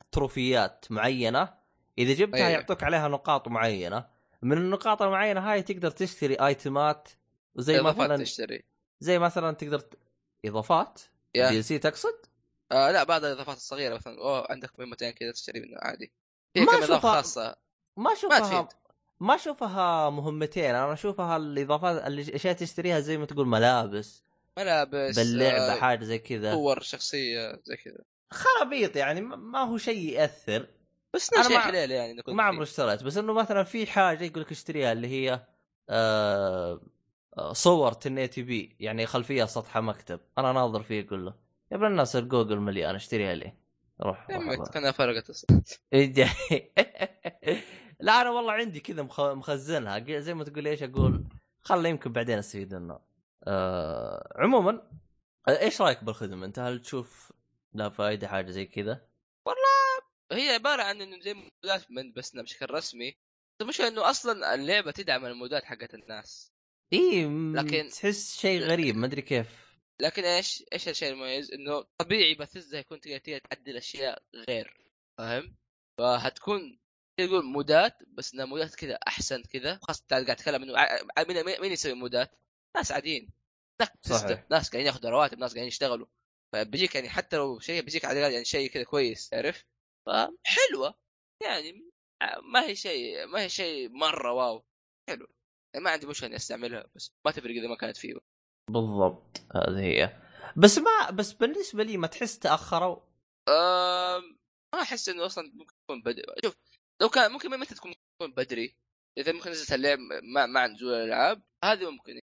التروفيات 0.00 0.86
معينة 0.90 1.54
إذا 1.98 2.12
جبتها 2.12 2.36
أيوة. 2.36 2.48
يعطوك 2.48 2.82
عليها 2.82 3.08
نقاط 3.08 3.48
معينة 3.48 4.06
من 4.42 4.58
النقاط 4.58 5.02
المعينة 5.02 5.40
هاي 5.52 5.62
تقدر 5.62 5.90
تشتري 5.90 6.34
آيتمات 6.34 7.08
وزي 7.54 7.80
مثلا 7.80 8.16
تشتري 8.16 8.64
زي 9.00 9.18
مثلا 9.18 9.52
تقدر 9.52 9.78
ت... 9.78 9.94
إضافات. 10.44 11.00
DLC 11.34 11.78
تقصد؟ 11.78 12.26
آه 12.72 12.90
لا 12.90 13.04
بعض 13.04 13.24
الإضافات 13.24 13.56
الصغيرة 13.56 13.94
مثلا 13.94 14.18
أوه 14.18 14.46
عندك 14.50 14.80
مهمتين 14.80 15.10
كذا 15.10 15.32
تشتري 15.32 15.60
منه 15.60 15.76
عادي 15.78 16.12
في 16.54 16.60
ما 16.60 16.66
كم 16.66 16.82
إضافة 16.82 17.12
خاصة 17.12 17.56
ما 17.96 18.12
أشوفها. 18.12 18.68
ما 19.20 19.34
أشوفها 19.34 20.10
مهمتين 20.10 20.64
أنا 20.74 20.92
أشوفها 20.92 21.36
الاضافات 21.36 22.06
الأشياء 22.06 22.54
تشتريها 22.54 23.00
زي 23.00 23.18
ما 23.18 23.26
تقول 23.26 23.46
ملابس. 23.46 24.24
ملابس 24.58 25.18
باللعبة 25.18 25.72
آه 25.72 25.80
حاجة 25.80 26.04
زي 26.04 26.18
كذا. 26.18 26.52
صور 26.54 26.80
شخصية 26.80 27.60
زي 27.64 27.76
كذا. 27.76 27.98
خرابيط 28.30 28.96
يعني 28.96 29.20
ما- 29.20 29.36
ما 29.36 29.58
هو 29.58 29.78
شيء 29.78 30.12
يأثر. 30.12 30.66
بس 31.14 31.30
مع- 31.50 31.58
حليله 31.60 31.94
يعني 31.94 32.22
ما. 32.28 32.42
عمري 32.42 32.62
اشتريت 32.62 33.02
بس 33.02 33.16
إنه 33.16 33.32
مثلا 33.32 33.62
في 33.62 33.86
حاجة 33.86 34.24
يقول 34.24 34.42
لك 34.42 34.50
اشتريها 34.50 34.92
اللي 34.92 35.08
هي 35.08 35.46
آه 35.88 36.80
آه، 37.38 37.52
صور 37.52 37.88
1080 37.88 38.44
بي 38.46 38.76
يعني 38.80 39.06
خلفية 39.06 39.44
سطح 39.44 39.78
مكتب. 39.78 40.20
أنا 40.38 40.52
ناظر 40.52 40.82
فيه 40.82 41.06
أقول 41.06 41.26
له 41.26 41.34
يا 41.72 41.76
ابن 41.76 41.86
الناس 41.86 42.16
الجوجل 42.16 42.56
مليان 42.58 42.94
اشتريها 42.94 43.34
ليه؟ 43.34 43.54
روح 44.02 44.30
يا 44.30 44.34
عمي 44.36 44.54
روح 44.54 44.68
كأنها 44.68 44.92
فرقت 44.92 45.30
أصلا. 45.30 45.62
إيه، 45.92 46.26
لا 48.00 48.20
أنا 48.22 48.30
والله 48.30 48.52
عندي 48.52 48.80
كذا 48.80 49.02
مخ- 49.02 49.20
مخزنها 49.20 50.20
زي 50.20 50.34
ما 50.34 50.44
تقول 50.44 50.66
إيش 50.66 50.82
أقول 50.82 51.24
خله 51.62 51.88
يمكن 51.88 52.12
بعدين 52.12 52.38
استفيد 52.38 52.74
منه 52.74 53.00
آه 53.44 54.32
عموما 54.36 54.90
آه، 55.48 55.60
إيش 55.60 55.80
رأيك 55.80 56.04
بالخدمة 56.04 56.46
أنت 56.46 56.58
هل 56.58 56.82
تشوف 56.82 57.32
لها 57.74 57.88
فائده 57.88 58.28
حاجة 58.28 58.50
زي 58.50 58.66
كذا 58.66 59.06
هي 60.32 60.48
عبارة 60.48 60.82
عن 60.82 61.00
إنه 61.02 61.20
زي 61.20 61.34
مودات 61.34 61.90
من 61.90 62.12
بس 62.12 62.36
بشكل 62.42 62.70
رسمي 62.70 63.16
المشكلة 63.60 63.88
إنه 63.88 64.10
أصلا 64.10 64.54
اللعبة 64.54 64.90
تدعم 64.90 65.26
المودات 65.26 65.64
حقت 65.64 65.94
الناس 65.94 66.52
إي 66.92 67.24
لكن- 67.54 67.88
تحس 67.88 68.40
شيء 68.40 68.60
غريب 68.60 68.96
ما 68.96 69.06
أدري 69.06 69.22
كيف 69.22 69.70
لكن 70.00 70.24
إيش؟ 70.24 70.64
إيش 70.72 70.88
الشيء 70.88 71.12
المميز؟ 71.12 71.52
إنه 71.52 71.84
طبيعي 71.98 72.34
بثزة 72.34 72.78
يكون 72.78 73.00
تقدر 73.00 73.18
تقدر 73.18 73.38
تعدل 73.38 73.76
أشياء 73.76 74.22
غير 74.48 74.84
فاهم؟ 75.18 75.56
فهتكون 75.98 76.78
تقول 77.26 77.44
مودات 77.44 77.98
بس 78.06 78.34
انها 78.34 78.44
مودات 78.44 78.74
كذا 78.74 78.94
أحسن 78.94 79.42
كذا. 79.42 79.78
خاصة 79.82 80.04
قاعد 80.10 80.30
اتكلم 80.30 80.62
إنه 80.62 80.74
مين 81.28 81.60
مين 81.60 81.72
يسوي 81.72 81.94
مودات؟ 81.94 82.38
ناس 82.76 82.92
عاديين. 82.92 83.30
ناس 83.80 83.88
صحيح. 84.02 84.20
تسدد، 84.20 84.44
ناس 84.50 84.70
قاعدين 84.70 84.86
ياخذوا 84.86 85.10
رواتب 85.10 85.38
ناس 85.38 85.50
قاعدين 85.50 85.68
يشتغلوا. 85.68 86.06
فبيجيك 86.52 86.94
يعني 86.94 87.08
حتى 87.08 87.36
لو 87.36 87.60
شيء 87.60 87.82
بيجيك 87.82 88.04
على 88.04 88.20
يعني 88.20 88.44
شيء 88.44 88.70
كذا 88.70 88.82
كويس 88.82 89.28
تعرف؟ 89.28 89.64
فحلوة. 90.06 90.94
يعني 91.42 91.90
ما 92.42 92.66
هي 92.66 92.76
شيء 92.76 93.26
ما 93.26 93.40
هي 93.40 93.48
شيء 93.48 93.88
مرة 93.88 94.32
واو. 94.32 94.64
حلو 95.08 95.26
يعني 95.74 95.84
ما 95.84 95.90
عندي 95.90 96.06
مشكلة 96.06 96.26
إني 96.26 96.36
أستعملها 96.36 96.90
بس 96.96 97.12
ما 97.24 97.30
تفرق 97.30 97.50
إذا 97.50 97.68
ما 97.68 97.76
كانت 97.76 97.96
فيه. 97.96 98.14
بالضبط. 98.70 99.42
هذه 99.54 99.80
هي. 99.80 100.16
بس 100.56 100.78
ما 100.78 101.10
بس 101.10 101.32
بالنسبة 101.32 101.82
لي 101.84 101.96
ما 101.96 102.06
تحس 102.06 102.38
تأخروا؟ 102.38 102.96
أم... 103.48 104.38
ما 104.74 104.82
أحس 104.82 105.08
إنه 105.08 105.26
أصلا 105.26 105.52
ممكن 105.54 105.74
تكون 105.84 106.02
بدري 106.02 106.22
شوف 106.44 106.56
لو 107.00 107.08
كان 107.08 107.32
ممكن 107.32 107.60
متى 107.60 107.74
تكون 107.74 107.94
بدري. 108.20 108.76
إذا 109.18 109.32
ممكن 109.32 109.50
نزلت 109.50 109.72
اللعب 109.72 109.98
مع, 110.34 110.46
مع 110.46 110.66
نزول 110.66 110.94
الالعاب 110.94 111.42
هذه 111.64 111.90
ممكن. 111.90 112.20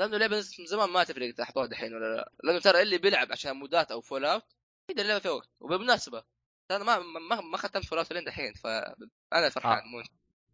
لأنه 0.00 0.16
اللعبه 0.16 0.38
نزلت 0.38 0.60
من 0.60 0.66
زمان 0.66 0.90
ما 0.90 1.04
تفرق 1.04 1.26
اذا 1.26 1.44
حطوها 1.44 1.66
دحين 1.66 1.94
ولا 1.94 2.16
لا. 2.16 2.32
لأنه 2.44 2.60
ترى 2.60 2.82
اللي 2.82 2.98
بيلعب 2.98 3.32
عشان 3.32 3.52
مودات 3.52 3.92
أو 3.92 4.00
Fallout 4.00 4.44
يقدر 4.90 5.02
اللعبه 5.02 5.20
في 5.20 5.28
وقت 5.28 5.48
وبالمناسبة 5.60 6.24
أنا 6.70 6.84
ما 6.84 6.98
ما 6.98 7.40
ما 7.40 7.56
ختمت 7.56 7.84
Fallout 7.84 8.12
لين 8.12 8.24
دحين 8.24 8.54
فانا 8.54 9.48
فرحان. 9.50 9.82
مو 9.84 10.02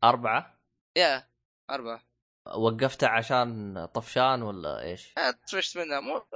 أربعة؟ 0.04 0.60
yeah 0.96 1.28
أربعة. 1.70 2.02
وقفتها 2.46 3.08
عشان 3.08 3.86
طفشان 3.86 4.42
ولا 4.42 4.82
إيش؟ 4.82 5.12
آه، 5.18 5.30
طفشت 5.30 5.78
منها. 5.78 6.00
مو 6.00 6.26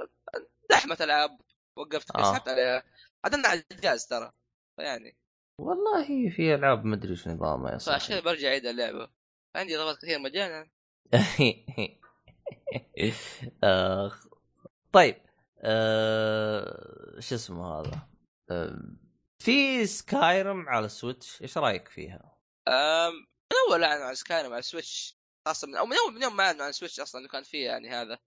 زحمه 0.71 0.97
ألعاب 1.01 1.41
وقفت 1.75 2.15
آه. 2.15 2.31
سحبت 2.33 2.49
عليها. 2.49 2.83
عدلنا 3.25 3.47
على 3.47 3.63
الجهاز 3.71 4.07
ترى 4.07 4.31
فيعني 4.75 5.17
والله 5.61 6.29
في 6.29 6.55
ألعاب 6.55 6.85
ما 6.85 6.95
أدري 6.95 7.11
إيش 7.11 7.27
نظامها 7.27 7.71
يا 7.71 7.77
فعشان 7.77 7.99
صاحبي 8.15 8.21
برجع 8.21 8.47
اعيد 8.47 8.65
اللعبة 8.65 9.09
عندي 9.55 9.77
ضغط 9.77 9.97
كثير 9.97 10.19
مجانا 10.19 10.69
آخ. 13.63 14.27
طيب 14.93 15.15
آه، 15.63 17.19
شو 17.19 17.35
اسمه 17.35 17.79
هذا 17.79 18.07
آه، 18.51 18.79
في 19.39 19.85
Skyrim 19.85 20.69
على 20.69 20.85
ال 20.85 20.93
Switch 20.93 21.41
إيش 21.41 21.57
رأيك 21.57 21.87
فيها؟ 21.87 22.37
أم، 22.67 23.13
من 23.51 23.57
أول 23.69 23.83
اعلنوا 23.83 24.05
عن 24.05 24.15
Skyrim 24.15 24.51
على 24.51 24.59
ال 24.59 24.67
Switch 24.67 25.17
خاصة 25.47 25.67
من 25.67 25.75
أو 25.75 25.85
من 25.85 25.95
اول 25.97 26.13
من 26.13 26.21
يوم 26.21 26.35
ما 26.35 26.43
أعلنوا 26.43 26.63
عن 26.63 26.69
ال 26.69 26.73
Switch 26.73 26.99
أصلا 26.99 27.27
كان 27.27 27.43
فيه 27.43 27.65
يعني 27.65 27.89
هذا 27.89 28.19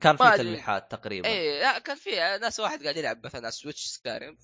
كان 0.00 0.16
في. 0.16 0.36
تلميحات 0.36 0.90
تقريبا 0.90 1.28
اي 1.28 1.60
لا 1.60 1.78
كان 1.78 1.96
فيه 1.96 2.36
ناس 2.36 2.60
واحد 2.60 2.82
قاعد 2.82 2.96
يلعب 2.96 3.26
مثلا 3.26 3.40
على 3.40 3.48
ال 3.48 3.53
Switch 3.53 3.86
Skyrim 3.86 4.36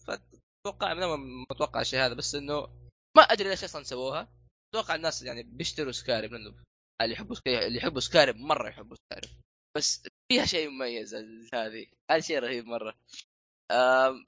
فتوقع 0.62 0.94
من 0.94 1.02
اول 1.02 1.18
ما 1.18 1.46
أتوقع 1.50 1.80
الشيء 1.80 2.00
هذا 2.00 2.14
بس 2.14 2.34
إنه 2.34 2.60
ما 3.16 3.22
أدري 3.22 3.48
ليش 3.48 3.64
أصلا 3.64 3.82
سووها. 3.82 4.28
أتوقع 4.74 4.94
الناس 4.94 5.22
يعني 5.22 5.42
بيشتروا 5.42 5.92
Skyrim 5.92 6.34
لأنه 6.34 6.54
اللي 7.02 7.12
يحبوا 7.14 7.36
اللي 7.46 7.78
يحبوا 7.78 8.00
Skyrim 8.00 8.42
مرة 8.42 8.68
يحبوا 8.68 8.96
Skyrim 8.96 9.40
بس 9.76 10.02
فيها 10.32 10.44
شيء 10.44 10.70
مميز 10.70 11.14
هذه. 11.54 11.86
هذا 12.10 12.20
شيء 12.20 12.38
رهيب 12.38 12.66
مرة. 12.66 12.94
أم، 13.70 14.26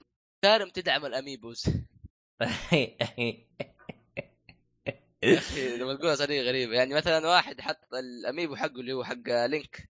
تدعم 0.73 1.05
ال 1.05 1.11
amiibos. 1.11 1.63
أخي 5.23 5.77
لما 5.77 5.95
تقولها 5.95 6.15
طريقه 6.15 6.47
غريبه 6.47 6.73
يعني 6.73 6.93
مثلا 6.93 7.27
واحد 7.27 7.61
حط 7.61 7.93
ال 7.93 8.02
amiibo 8.02 8.55
حقه 8.55 8.79
اللي 8.79 8.93
هو 8.93 9.03
حق 9.03 9.45
Link. 9.45 9.89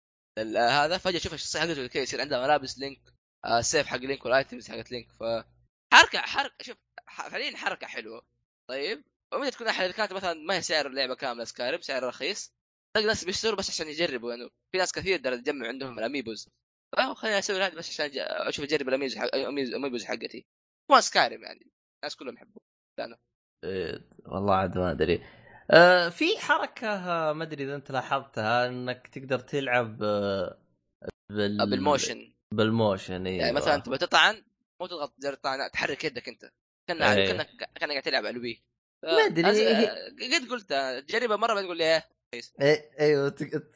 هذا 0.58 0.98
فجأة 0.98 1.20
شوف 1.20 1.34
الشخصية 1.34 1.60
حقته 1.60 1.88
كذا 1.88 2.04
يصير 2.04 2.22
عندها 2.22 2.42
ملابس 2.42 2.80
Link 2.80 3.00
آه، 3.46 3.60
السيف 3.60 3.88
حق 3.88 3.98
Link 3.98 4.26
وال 4.26 4.39
items 4.39 4.72
حقت 4.72 4.92
Link. 4.92 5.12
ف 5.12 5.24
حركة 5.94 6.20
حركة 6.20 6.56
شوف 6.62 6.78
فعليا 7.30 7.58
حركة 7.58 7.88
حلوة. 7.88 8.26
طيب 8.70 9.04
ومتى 9.34 9.52
تكون 9.52 9.68
احد 9.68 9.90
كانت 9.90 10.14
مثلا 10.14 10.34
ما 10.34 10.56
هي 10.56 10.62
سعر 10.62 10.88
اللعبة 10.88 11.16
كاملة 11.16 11.44
Skyrim 11.44 11.82
سعر 11.82 12.04
رخيص. 12.04 12.54
تلقى 12.94 13.08
ناس 13.08 13.24
بيشتروا 13.24 13.56
بس 13.56 13.70
عشان 13.70 13.88
يجربوا 13.88 14.34
يعني 14.34 14.50
في 14.72 14.78
ناس 14.78 14.92
كثير 14.92 15.20
تجمع 15.20 15.68
عندهم 15.68 16.00
ال 16.00 16.05
amiibos. 16.05 16.50
خليني 17.16 17.40
أسوي 17.40 17.64
هذا 17.64 17.76
بس 17.76 17.90
عشان 17.90 18.12
أشوف 18.18 18.66
أجرب 18.66 18.90
ال 18.90 18.93
amiibos 18.93 19.18
حق 19.18 19.36
ال 19.36 19.45
amiibos 19.45 20.06
حقتي. 20.06 20.46
ما 20.92 21.02
Skyrim 21.02 21.44
يعني 21.44 21.72
الناس 22.04 22.16
كلهم 22.16 22.36
يحبوا 22.36 22.62
إيه، 23.64 24.02
والله 24.26 24.56
عاد 24.56 24.78
ما 24.78 24.92
أدري. 24.92 25.24
آه، 25.72 26.10
في 26.10 26.38
حركة 26.40 26.88
آه، 26.88 27.34
ما 27.34 27.44
أدري 27.44 27.64
إذا 27.64 27.76
أنت 27.76 27.92
لاحظتها 27.92 28.68
إنك 28.68 29.08
تقدر 29.08 29.40
تلعب 29.40 30.04
آه، 30.04 30.58
بال... 31.32 31.70
بال 31.70 31.84
motion. 31.84 32.34
بال 32.54 32.72
motion 32.72 33.28
أيوه. 33.28 33.42
يعني 33.42 33.56
مثلا 33.56 33.78
تبغى 33.78 33.98
تطعن 33.98 34.44
مو 34.82 34.88
تضغط 34.88 35.14
زر 35.20 35.34
تحرك 35.74 36.04
يدك 36.06 36.30
أنت 36.30 36.52
كأنك 36.88 37.02
إيه. 37.02 37.28
كأنك 37.28 37.48
كأنك 37.76 37.92
قاعد 37.92 38.02
تلعب 38.02 38.26
على 38.26 38.38
ال 38.38 38.44
Wii 38.44 38.64
ما 39.04 39.26
أدري، 39.26 39.44
أز- 39.44 40.34
قد 40.36 40.50
قلت 40.50 40.74
جربها 41.10 41.38
مرة 41.38 41.48
بعدين 41.54 41.66
تقول 41.66 41.78
لي 41.78 41.84
إيه 41.96 42.04
إيه، 42.62 42.92
أيوه 43.00 43.30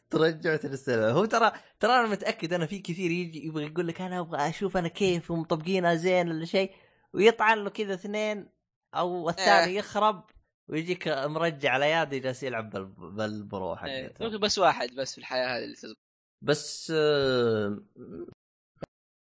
ترجع 0.09 0.55
ترسل 0.55 0.99
هو 0.99 1.25
ترى 1.25 1.51
ترى 1.79 1.91
أنا 1.93 2.07
متأكد 2.07 2.53
أنا 2.53 2.65
في 2.65 2.79
كثير 2.79 3.11
يجي 3.11 3.45
يبغى 3.47 3.65
يقول 3.65 3.87
لك 3.87 4.01
أنا 4.01 4.19
أبغى 4.19 4.49
أشوف 4.49 4.77
أنا 4.77 4.87
كيف 4.87 5.31
ومطبقينها 5.31 5.95
زين 5.95 6.29
ولا 6.29 6.45
شيء 6.45 6.71
ويطعن 7.13 7.63
له 7.63 7.69
كذا 7.69 7.93
اثنين 7.93 8.49
أو 8.95 9.29
الثاني 9.29 9.71
إيه. 9.71 9.77
يخرب 9.77 10.23
ويجيك 10.69 11.07
مرجع 11.07 11.71
على 11.71 11.91
يده 11.91 12.17
جالس 12.17 12.43
يلعب 12.43 12.69
بال- 12.69 12.85
بال 13.15 13.39
Pro 13.39 13.73
إيه. 13.73 14.07
حقته 14.07 14.25
ممكن 14.25 14.37
بس 14.39 14.59
واحد 14.59 14.95
بس 14.95 15.11
في 15.11 15.17
الحياة 15.17 15.57
هذه 15.57 15.63
اللي 15.63 15.75
تزبط 15.75 15.97
بس 16.41 16.93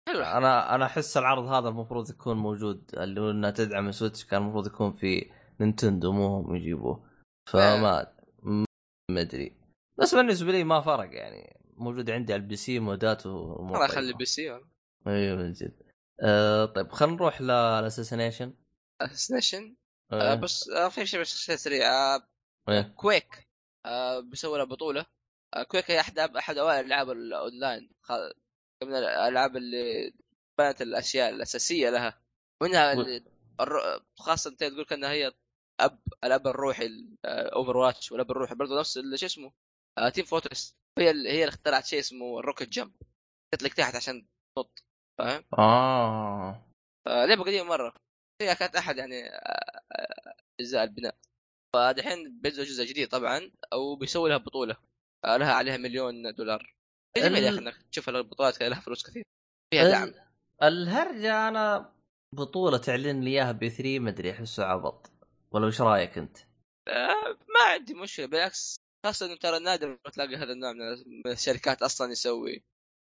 حلو. 0.09 0.23
أنا 0.23 0.75
أنا 0.75 0.85
أحس 0.85 1.17
العرض 1.17 1.45
هذا 1.45 1.69
المفروض 1.69 2.11
يكون 2.11 2.37
موجود 2.37 2.95
اللي 2.95 3.21
هو 3.21 3.31
انها 3.31 3.51
تدعم 3.51 3.93
Switch 3.93 4.25
كان 4.25 4.43
المفروض 4.43 4.67
يكون 4.67 4.93
في 4.93 5.31
Nintendo 5.61 6.13
مو 6.13 6.27
هم 6.27 6.57
يجيبوه. 6.57 7.11
فما 7.53 8.07
ما 9.11 9.21
أدري. 9.21 9.57
بس 9.99 10.15
بالنسبة 10.15 10.53
لي 10.53 10.65
ما 10.65 10.81
فرق 10.81 11.15
يعني. 11.15 11.61
موجود 11.77 12.11
عندي 12.11 12.33
على 12.33 12.43
ال 12.43 12.57
PC 12.57 12.79
مودات 12.79 13.27
ومو 13.27 13.73
والله 13.73 13.87
خلي 13.87 14.11
ال 14.11 14.25
PC 14.25 14.61
أيوه 15.07 15.37
من 15.37 15.53
جد. 15.53 15.83
آه 16.21 16.65
طيب 16.65 16.93
خلينا 16.93 17.15
نروح 17.15 17.41
لل 17.41 17.56
Assassination 17.56 18.55
Assassination 19.01 19.77
آه. 20.13 20.35
بس 20.35 20.69
آه، 20.69 20.89
في 20.89 21.07
شيء 21.07 21.21
بس 21.21 21.37
شيء 21.37 21.57
سريع. 21.57 21.87
آه، 21.87 22.23
إيه. 22.69 22.95
Quake 22.97 23.49
آه، 23.87 24.21
بيسوي 24.21 24.59
لها 24.59 24.65
بطولة. 24.65 25.07
آه، 25.55 25.63
Quake 25.63 25.91
هي 25.91 26.01
أحد 26.01 26.19
أحد 26.19 26.59
أوائل 26.59 26.81
الالعاب 26.81 27.11
الاونلاين 27.11 27.91
من 28.83 28.95
الألعاب 28.95 29.57
اللي 29.57 30.13
بنت 30.59 30.83
الأشياء 30.83 31.31
الأساسية 31.31 31.91
لها. 31.91 32.23
منها 32.63 32.93
الر- 33.61 34.03
خاصة 34.19 34.51
انت 34.51 34.65
تقول 34.65 34.85
كأنها 34.85 35.11
هي 35.13 35.33
اب 35.81 36.01
الأب 36.25 36.47
الروحي 36.47 36.89
Overwatch 37.27 38.13
والأب 38.13 38.31
الروحي. 38.31 38.55
برضه 38.55 38.81
نفس 38.81 38.99
شو 39.15 39.27
اسمه؟ 39.27 39.53
آه، 39.99 40.09
Team 40.09 40.25
Fortress 40.25 40.77
هي 40.99 41.11
اللي 41.11 41.29
هي 41.29 41.45
اللي 41.45 41.49
اخترعت 41.49 41.87
شيء 41.87 41.99
اسمه 41.99 42.39
ال 42.41 42.45
rocket 42.45 42.69
jump 42.69 42.93
تطلق 43.55 43.75
تحت 43.75 43.95
عشان 43.97 44.27
تنط. 44.57 44.85
فاهم؟ 45.19 45.45
آه. 45.59 46.67
آه، 47.07 47.25
لعبة 47.27 47.43
قديمة 47.45 47.69
مرة. 47.69 47.95
هي 48.43 48.55
كانت 48.55 48.77
أحد 48.77 48.97
يعني 48.97 49.29
آه، 49.29 49.81
آه، 49.93 50.35
أجزاء 50.61 50.85
البناء. 50.85 51.17
فدحين 51.75 52.41
بينزل 52.41 52.65
جزء 52.65 52.85
جديد 52.85 53.09
طبعا 53.09 53.51
أو 53.73 53.97
بيسوي 53.97 54.29
لها 54.29 54.37
بطولة. 54.39 54.77
آه، 55.25 55.37
لها 55.37 55.53
عليها 55.55 55.77
مليون 55.77 56.35
دولار. 56.35 56.78
جميل 57.21 57.45
يا 57.45 57.49
أخي 57.51 57.59
إنك 57.59 57.77
تشوف 57.93 58.09
البطولات 58.09 58.63
لها 58.63 58.81
فلوس 58.81 59.07
كثير؟ 59.11 59.23
فيها 59.75 59.91
دعم. 59.91 60.03
ال- 60.09 60.15
الهرجة 60.63 61.49
أنا 61.49 61.93
بطولة 62.35 62.79
تعلن 62.79 63.21
لي 63.21 63.31
إياها 63.31 63.53
بي 63.53 63.71
3 63.71 63.99
ما 63.99 64.11
أدري 64.11 64.31
احسه 64.31 64.65
عبط. 64.65 65.11
ولا 65.51 65.67
وش 65.67 65.81
رأيك 65.81 66.19
أنت؟ 66.19 66.39
آه، 66.89 67.37
ما 67.55 67.73
عندي 67.73 67.95
مشكلة 67.95 68.27
بالعكس. 68.27 68.77
خاصة 69.07 69.27
إنه 69.27 69.37
ترى 69.37 69.59
نادر 69.59 69.89
ما 69.89 70.11
تلاقي 70.13 70.37
هذا 70.37 70.53
النوع 70.53 70.73
من 70.73 71.33
الشركات 71.33 71.83
أصلا 71.83 72.13
يسوي 72.13 72.51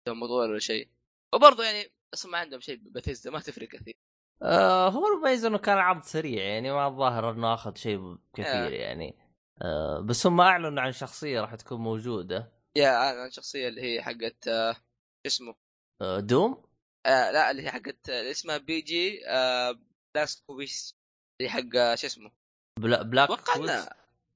يسوي 0.08 0.20
بطولة 0.22 0.50
ولا 0.50 0.60
شيء. 0.60 0.88
وبرضه 1.36 1.64
يعني 1.64 1.92
أصلا 2.14 2.32
ما 2.32 2.38
عندهم 2.38 2.60
شيء 2.60 2.82
بثيزدا 2.92 3.32
ما 3.32 3.40
تفرق 3.40 3.68
كثير. 3.68 3.96
آه 4.42 4.90
هو 4.90 5.08
المميز 5.08 5.46
إنه 5.46 5.58
كان 5.58 5.78
عرض 5.78 6.04
سريع 6.04 6.44
يعني 6.44 6.72
ما 6.72 6.88
الظاهر 6.88 7.32
إنه 7.32 7.54
أخذ 7.54 7.76
شيء 7.76 8.18
كثير 8.34 8.68
آه. 8.68 8.70
يعني. 8.70 9.16
آه 9.62 10.00
بس 10.00 10.28
هم 10.28 10.42
أعلنوا 10.42 10.82
عن 10.82 10.92
شخصية 10.92 11.42
راح 11.42 11.56
تكون 11.56 11.80
موجودة. 11.80 12.52
yeah 12.78 12.90
عن 12.90 13.28
الشخصية 13.28 13.68
اللي 13.68 13.82
هي 13.82 14.02
حقت 14.02 14.48
آه، 14.48 14.74
شو 14.74 14.82
اسمه؟ 15.28 15.56
آه 16.02 16.20
Doom؟ 16.20 16.64
آه 17.06 17.32
لا 17.32 17.52
اللي 17.52 17.64
هي 17.64 17.72
حقت 17.72 18.10
اسمها 18.10 18.58
BJ 18.58 19.28
آه 19.30 19.80
Blazkowicz 20.16 20.96
اللي 21.42 21.52
حق 21.52 21.76
آه، 21.76 21.96
شو 21.96 22.08
اسمه؟ 22.08 22.32
بلا 22.80 23.02
بلاك 23.02 23.30
أتوقع 23.32 23.90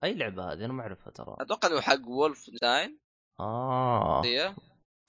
أي 0.03 0.13
لعبة 0.13 0.53
هذه؟ 0.53 0.65
أنا 0.65 0.74
ما 0.74 0.81
أعرفها 0.83 1.12
ترى. 1.12 1.36
أتوقع 1.39 1.67
إنه 1.67 1.81
حق 1.81 2.07
Wolfenstein 2.07 3.00
آه. 3.39 4.21
yeah 4.25 4.55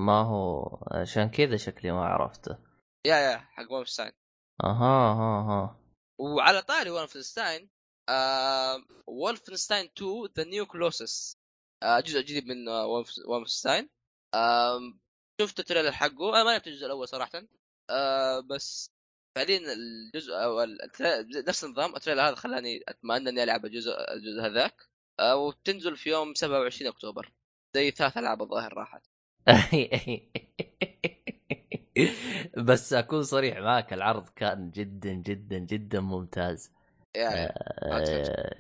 ما 0.01 0.23
هو 0.23 0.79
عشان 0.93 1.31
كذا 1.31 1.57
شكلي 1.57 1.93
ما 1.93 2.07
عرفته. 2.07 2.59
yeah 3.07 3.39
حق 3.39 3.73
Wolfenstein 3.73 4.13
أها 4.65 5.13
أها 5.13 5.41
أها. 5.41 5.81
وعلى 6.21 6.63
طاري 6.63 6.91
Wolfenstein 6.91 7.71
آه 8.09 8.77
Wolfenstein 9.07 9.91
2 9.99 10.29
The 10.37 10.45
New 10.45 10.67
Colossus 10.67 11.42
جزء 11.83 12.21
جديد 12.21 12.47
من 12.47 12.69
آه 12.69 12.87
Wolf- 12.87 13.27
Wolfenstein 13.29 13.89
آم، 14.35 15.01
شفت 15.41 15.61
ال 15.61 15.65
trailer 15.65 15.93
حقه. 15.93 16.31
أنا 16.35 16.45
ما 16.45 16.51
لعبت 16.51 16.67
الجزء 16.67 16.87
الأول 16.87 17.09
صراحة. 17.09 17.43
آه 17.91 18.41
بس 18.41 18.91
فعليا 19.37 19.59
الجزء 19.73 20.33
أو 20.33 20.61
نفس 21.49 21.65
النظام. 21.65 21.97
التريلر 21.97 22.21
هذا 22.29 22.35
خلاني 22.35 22.81
أتمنى 22.89 23.29
إني 23.31 23.43
ألعب 23.43 23.65
الجزء 23.65 23.93
الجزء 24.15 24.41
هذاك. 24.47 24.75
آه، 25.21 25.37
وتنزل 25.37 25.97
في 25.97 26.11
يوم 26.11 26.35
27 26.35 26.91
أكتوبر. 26.91 27.33
زي 27.77 27.91
ثلاث 27.91 28.19
ألعاب 28.19 28.43
الظاهر 28.43 28.75
راحت. 28.75 29.03
بس 32.59 32.93
أكون 32.93 33.23
صريح 33.23 33.59
معك 33.59 33.93
العرض 33.93 34.29
كان 34.29 34.71
جدا 34.71 35.13
جدا 35.13 35.59
جدا 35.59 36.01
ممتاز. 36.01 36.71
يعني 37.17 37.47
آه، 37.47 38.55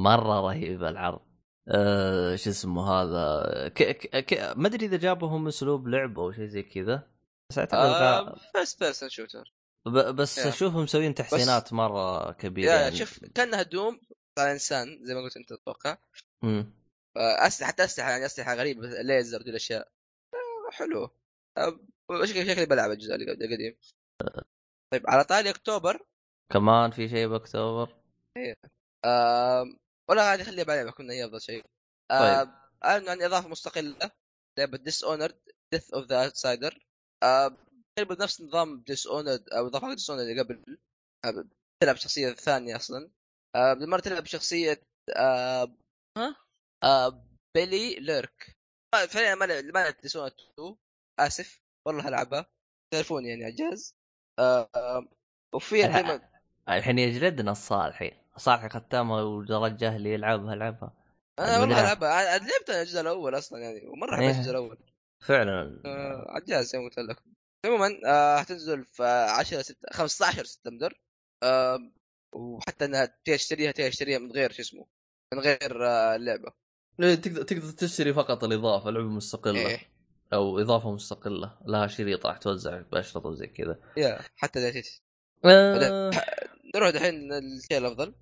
مرة 0.00 0.40
رهيب 0.40 0.84
العرض. 0.84 1.20
آه، 1.68 2.36
شو 2.36 2.50
اسمه 2.50 2.90
هذا 2.90 3.68
ك... 3.68 3.82
ك... 3.82 4.24
ك... 4.26 4.56
ما 4.56 4.68
أدري 4.68 4.86
إذا 4.86 4.96
جابهم 4.96 5.48
أسلوب 5.48 5.88
لعب 5.88 6.18
أو 6.18 6.32
شيء 6.32 6.46
زي 6.46 6.62
كذا 6.62 7.10
بس 7.50 7.58
أعتقد 7.58 7.78
آه 7.78 8.36
first 8.52 8.80
person 8.80 9.08
shooter 9.08 9.52
ب... 9.86 9.98
بس 9.98 10.38
yeah. 10.38 10.48
أشوفهم 10.48 10.82
مسوين 10.82 11.14
تحسينات 11.14 11.72
مرة 11.72 12.32
كبيرة 12.32 12.72
يعني. 12.72 12.96
شوف 12.96 13.24
كأنها 13.24 13.62
Doom 13.62 14.00
على 14.38 14.52
إنسان 14.52 14.98
زي 15.02 15.14
ما 15.14 15.20
قلت 15.20 15.36
أنت 15.36 15.52
أتوقع. 15.52 15.98
آه، 16.44 16.66
اسلحه 17.46 17.68
حتى 17.68 17.84
أسلحة 17.84 18.10
يعني 18.10 18.26
أسلحة 18.26 18.54
غريبة 18.54 19.02
ليزر 19.02 19.42
دي 19.42 19.50
الاشياء 19.50 19.88
آه، 20.34 20.70
حلو. 20.70 21.10
شكلي 22.24 22.46
شكلي 22.46 22.66
بلعب 22.66 22.90
الجزء 22.90 23.14
القديم. 23.14 23.76
طيب 24.92 25.02
على 25.08 25.24
طاري 25.24 25.50
أكتوبر. 25.50 26.06
كمان 26.52 26.90
في 26.90 27.08
شيء 27.08 27.28
بأكتوبر؟ 27.28 27.96
آه 29.04 29.64
ولا 30.10 30.22
عادي 30.22 30.44
خليها 30.44 30.64
بعدين 30.64 30.90
كنا 30.90 31.12
هي 31.14 31.24
أفضل 31.24 31.40
شيء. 31.40 31.64
آه 32.10 32.48
اعلنوا 32.84 33.10
عن 33.10 33.22
إضافة 33.22 33.48
مستقلة. 33.48 34.10
لعبه 34.58 34.78
Dishonored 34.78 35.38
Death 35.72 35.94
of 35.94 36.04
the 36.06 36.24
Outsider 36.24 36.86
تقريبا 37.96 38.22
نفس 38.24 38.40
نظام 38.40 38.80
Dishonored 38.80 39.48
أو 39.48 39.66
إضافة 39.66 39.94
Dishonored 39.94 40.26
اللي 40.26 40.42
قبل. 40.42 40.78
آه، 41.24 41.44
تلعب 41.82 41.96
شخصيه 41.96 42.32
ثانية 42.32 42.76
أصلا. 42.76 43.10
آه 43.56 43.72
بالمرة 43.74 44.00
تلعب 44.00 44.22
بشخصية 44.22 44.82
آه 45.16 45.76
ها؟ 46.18 46.36
آه 46.84 47.24
Billie 47.56 47.94
Lurk 47.94 48.56
آه، 48.94 49.06
فعليا 49.06 49.34
ما 49.34 49.44
لعب- 49.44 49.64
ما 49.64 49.78
لعبت 49.78 50.02
Dishonored 50.02 50.32
2 50.54 50.76
آسف 51.20 51.60
والله 51.86 52.08
هلعبها. 52.08 52.46
تعرفوني 52.94 53.28
يعني 53.28 53.44
على 53.44 53.50
الجهاز 53.52 53.94
آه 54.38 54.70
آه 54.76 55.08
وفي 55.54 55.86
الحين 55.86 56.20
الحين 56.68 56.98
يجلدنا 56.98 57.52
الصالحي 57.52 58.25
صالحي 58.36 58.68
ختامها 58.68 59.22
ودرج 59.22 59.84
أهلي 59.84 60.12
يلعبها 60.12 60.54
العبها 60.54 60.92
أنا 61.38 61.60
والله. 61.60 61.80
ألعبها. 61.80 62.08
عاد 62.08 62.40
لعبت 62.40 62.70
الجزء 62.70 63.00
الأول 63.00 63.38
أصلا 63.38 63.58
يعني 63.58 63.86
ومرة 63.86 64.16
حبيت 64.16 64.28
إيه. 64.28 64.36
الجزء 64.36 64.50
الأول. 64.50 64.78
فعلا. 65.20 65.82
آه، 65.86 66.26
على 66.28 66.40
الجهاز 66.42 66.66
زي 66.66 66.78
ما 66.78 66.84
قلت 66.84 66.98
لك. 66.98 67.22
عموما 67.66 67.90
آه 68.06 68.36
حتنزل 68.36 68.84
في 68.84 69.04
10 69.04 69.62
6 69.62 69.76
15 69.92 70.44
سبتمبر. 70.44 71.00
آه 71.42 71.78
وحتى 72.32 72.84
إنها 72.84 73.18
تشتريها 73.24 73.72
تشتريها 73.72 74.18
من 74.18 74.32
غير 74.32 74.52
شو 74.52 74.62
اسمه 74.62 74.86
من 75.34 75.40
غير 75.40 75.86
آه 75.86 76.16
اللعبة. 76.16 76.52
إيه، 77.02 77.14
تقدر 77.14 77.42
تقدر 77.42 77.70
تشتري 77.70 78.12
فقط 78.12 78.44
الإضافة 78.44 78.90
لعبة 78.90 79.08
مستقلة. 79.08 79.60
إيه. 79.66 79.78
أو 80.32 80.58
إضافة 80.58 80.92
مستقلة. 80.92 81.58
لها 81.66 81.86
شريط 81.86 82.26
راح 82.26 82.38
توزع 82.38 82.80
بأشرطة 82.92 83.28
وزي 83.28 83.46
كذا. 83.46 83.78
يا 83.96 84.18
حتى 84.36 84.60
ذا 84.60 84.70
تيت. 84.70 84.88
آه. 85.44 86.10
نروح 86.74 86.90
دحين 86.90 87.32
للشيء 87.32 87.78
الأفضل. 87.78 88.14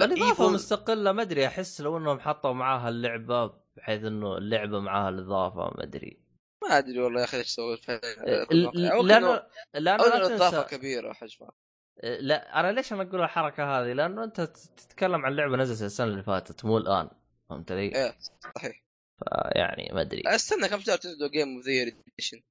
الاضافه 0.00 0.48
Evil- 0.48 0.52
مستقلة 0.52 1.12
ما 1.12 1.22
أدري 1.22 1.46
أحس 1.46 1.80
لو 1.80 1.98
إنهم 1.98 2.20
حطوا 2.20 2.52
معاها 2.52 2.88
اللعبة 2.88 3.46
بحيث 3.76 4.04
إنه 4.04 4.36
اللعبة 4.38 4.80
معاها 4.80 5.08
الاضافه 5.08 5.76
ما 5.76 5.82
أدري. 5.82 6.18
ما 6.62 6.78
أدري 6.78 6.98
والله 6.98 7.20
يا 7.20 7.24
أخي 7.24 7.36
إيش 7.38 7.46
سويت 7.48 7.88
لأنه 7.88 9.42
لأنه 9.74 10.26
اضافه 10.34 10.62
كبيرة 10.62 11.12
حجمها 11.12 11.52
لا 12.02 12.60
أنا 12.60 12.72
ليش 12.72 12.92
أنا 12.92 13.02
أقول 13.02 13.20
الحركة 13.22 13.64
هذه؟ 13.64 13.92
لأنه 13.92 14.24
أنت 14.24 14.40
تتكلم 14.40 15.26
عن 15.26 15.36
لعبة 15.36 15.56
نزلت 15.56 15.82
السنة 15.82 16.06
اللي 16.06 16.22
فاتت 16.22 16.64
مو 16.64 16.78
الآن 16.78 17.10
فهمت 17.50 17.72
علي؟ 17.72 17.94
إيه 17.96 18.18
صحيح. 18.56 18.82
يعني 19.54 19.90
ما 19.92 20.00
أدري. 20.00 20.22
أستنى 20.26 20.68
كم 20.68 20.80
شهر 20.80 20.96
تنزل 20.96 21.30
game 21.30 21.56
of 21.56 21.66
the 21.66 21.72
edition 21.72 22.42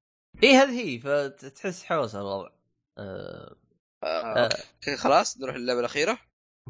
اي 0.43 0.55
هذه 0.55 0.79
هي 0.79 0.99
فتحس 0.99 1.83
حوسة 1.83 2.19
الوضع. 2.21 2.49
آه 2.97 3.55
آه. 4.03 4.49
خلاص 4.97 5.37
نروح 5.41 5.55
للعبة 5.55 5.79
الأخيرة. 5.79 6.19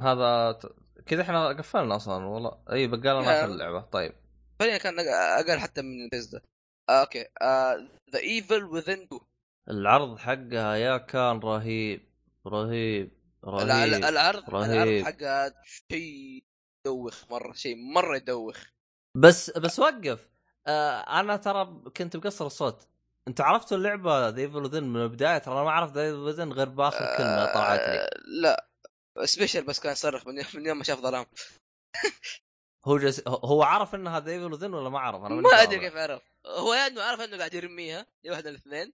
هذا 0.02 0.60
كذا 1.06 1.22
إحنا 1.22 1.48
قفلنا 1.48 1.96
أصلا 1.96 2.26
والله. 2.26 2.58
أي 2.72 2.88
بقى 2.88 3.00
لنا. 3.22 3.40
آخر 3.40 3.52
اللعبه 3.52 3.82
طيب. 3.82 4.14
فعليا 4.60 4.78
كان 4.78 5.00
أقل 5.10 5.60
حتى 5.60 5.82
من 5.82 6.10
بيزدا 6.12 6.42
آه، 6.90 7.02
أوكي. 7.02 7.26
The 8.14 8.20
Evil 8.20 8.64
Within 8.64 8.94
2 8.94 9.22
العرض 9.70 10.18
حقها 10.18 10.76
يا 10.76 10.98
كان 10.98 11.40
رهيب. 11.40 12.02
رهيب. 12.48 13.12
رهيب. 13.46 13.94
العرض 14.04 14.50
رهيب. 14.50 14.72
العرض 14.88 15.06
حقها 15.06 15.54
شيء 15.92 16.44
يدوخ 16.86 17.32
مرة 17.32 17.54
شيء 17.54 17.76
مرة 17.94 18.16
يدوخ. 18.16 18.58
بس 19.18 19.50
بس 19.58 19.80
وقف. 19.80 20.30
آه 20.68 21.20
أنا 21.20 21.36
ترى 21.36 21.82
كنت 21.98 22.16
مقصر 22.18 22.46
الصوت. 22.46 22.88
أنت 23.28 23.42
عرفتوا 23.42 23.78
اللعبة 23.78 24.30
The 24.30 24.42
Evil 24.42 24.58
Within 24.58 24.84
من 24.84 25.02
البداية؟ 25.02 25.38
ترى 25.38 25.54
أنا 25.54 25.64
ما 25.64 25.72
عرفت 25.72 25.94
The 25.94 26.02
Evil 26.02 26.16
Within 26.18 26.52
غير 26.54 26.70
بآخر 26.70 27.18
كلمة 27.18 27.54
طلعت 27.54 27.80
لي 27.80 28.00
آه، 28.00 28.10
لا. 28.42 28.71
special 29.24 29.64
بس 29.64 29.80
كان 29.80 29.92
يصرخ 29.92 30.28
من 30.28 30.66
يوم 30.66 30.78
ما 30.78 30.84
شاف 30.84 31.00
ظلام. 31.00 31.26
هو 32.86 32.98
جس... 32.98 33.24
هو 33.28 33.64
عرف 33.64 33.96
إنها 33.96 34.20
The 34.20 34.32
Evil 34.32 34.54
Within 34.54 34.74
ولا 34.74 34.90
ما 34.90 35.00
عرف؟ 35.00 35.24
أنا 35.24 35.36
ما. 35.36 35.62
أدري 35.62 35.80
كيف 35.80 35.96
عرف. 35.96 36.22
هو 36.46 36.74
يا 36.74 36.88
إنه 36.88 37.02
عرف 37.02 37.22
إنه 37.22 37.38
قاعد 37.38 37.54
يرميها 37.54 38.06
يا 38.24 38.32
واحد 38.32 38.44
من 38.44 38.50
الاثنين. 38.50 38.94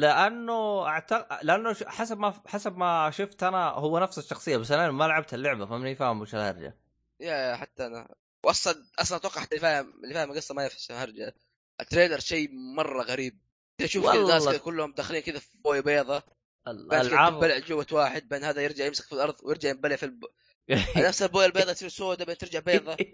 لأنه 0.00 0.86
اعتقد 0.86 1.44
لأنه 1.44 1.74
حسب 1.86 2.18
ما 2.18 2.42
حسب 2.46 2.76
ما 2.76 3.10
شفت 3.10 3.42
أنا 3.42 3.68
هو 3.68 3.98
نفس 3.98 4.18
الشخصية 4.18 4.56
بس 4.56 4.70
أنا 4.70 4.90
ما 4.90 5.04
لعبت 5.04 5.34
اللعبة 5.34 5.66
فماني 5.66 5.94
فاهم 5.94 6.20
وش 6.20 6.34
الهرجة. 6.34 6.78
يا 7.20 7.34
يا 7.34 7.56
حتى 7.56 7.86
أنا. 7.86 8.14
واصلا 8.44 8.86
أصلا 8.98 9.18
أتوقع 9.18 9.40
حتى 9.40 9.56
اللي 9.56 9.60
فاهم 9.60 10.00
اللي 10.04 10.14
فاهم 10.14 10.30
القصة 10.30 10.54
ما 10.54 10.66
يفهم 10.66 10.96
هرجه 10.96 11.34
ال 11.80 11.85
trailer 11.85 12.18
شيء 12.18 12.50
مرة 12.76 13.02
غريب. 13.02 13.40
تشوف. 13.80 14.14
الناس 14.14 14.48
كلهم 14.48 14.92
داخلين 14.92 15.22
كذا 15.22 15.38
في 15.38 15.58
بويه 15.58 15.80
بيضة 15.80 16.22
ال- 16.68 16.88
بين 16.88 17.00
العرض 17.00 17.32
تنبلع 17.40 17.58
جوة 17.58 17.86
واحد 17.92 18.28
بين 18.28 18.44
هذا 18.44 18.62
يرجع 18.62 18.84
يمسك 18.86 19.04
في 19.04 19.12
الأرض 19.12 19.34
ويرجع 19.42 19.68
ينبلع 19.68 19.96
في 19.96 20.02
الب... 20.06 20.24
نفس 21.08 21.22
البوية 21.22 21.46
البيضاء 21.46 21.74
تصير 21.74 21.88
سوداء 21.88 22.26
بين 22.26 22.36
ترجع 22.38 22.58
بيضة 22.60 22.96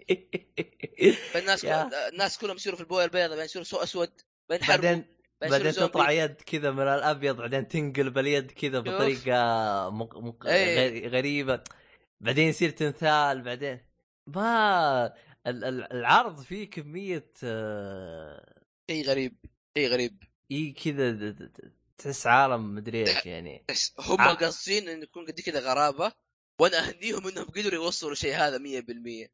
بين 1.01 1.15
الناس 1.35 1.63
يا. 1.63 2.09
الناس 2.09 2.37
كلهم 2.37 2.55
يصيروا 2.55 2.75
في 2.77 2.83
البوية 2.83 3.05
البيضاء 3.05 3.35
بين 3.35 3.45
يصيروا 3.45 3.65
سو 3.65 3.77
أسود 3.77 4.11
بعدين 4.49 5.05
بعدين 5.41 5.67
يصيروا 5.67 5.87
تطلع. 5.87 6.11
يد 6.11 6.33
كذا 6.41 6.71
من 6.71 6.81
الأبيض 6.83 7.35
بعدين 7.37 7.67
تنقلب 7.67 8.17
اليد 8.17 8.51
كذا. 8.51 8.79
بطريقة 8.79 9.89
مق... 9.89 10.17
مق... 10.17 10.45
غري- 10.47 11.07
غريبة 11.07 11.63
بعدين 12.21 12.47
يصير 12.49 12.69
تمثال 12.69 13.41
بعدين 13.41 13.79
ما 14.27 15.05
ال- 15.47 15.63
ال- 15.63 15.93
العرض 15.93 16.41
فيه 16.41 16.69
كمية 16.69 17.31
آه، 17.43 18.53
شيء 18.91 19.05
غريب 19.05 19.37
شيء 19.77 19.87
غريب 19.89 20.23
اي 20.51 20.71
كذا 20.71 21.35
تحس 22.03 22.27
عالم 22.27 22.75
مدري 22.75 23.07
إيش 23.09 23.25
يعني. 23.25 23.65
هم 23.99 24.21
ع- 24.21 24.33
قاصدين 24.33 24.89
انه 24.89 25.03
يكون 25.03 25.25
قد 25.25 25.39
كذا 25.39 25.59
غرابة 25.59 26.11
وأنا 26.59 26.79
أهنيهم 26.79 27.27
إنهم 27.27 27.45
قدروا 27.45 27.73
يوصلوا 27.83 28.13
شيء 28.15 28.35
هذا 28.35 28.57
100% 28.57 29.29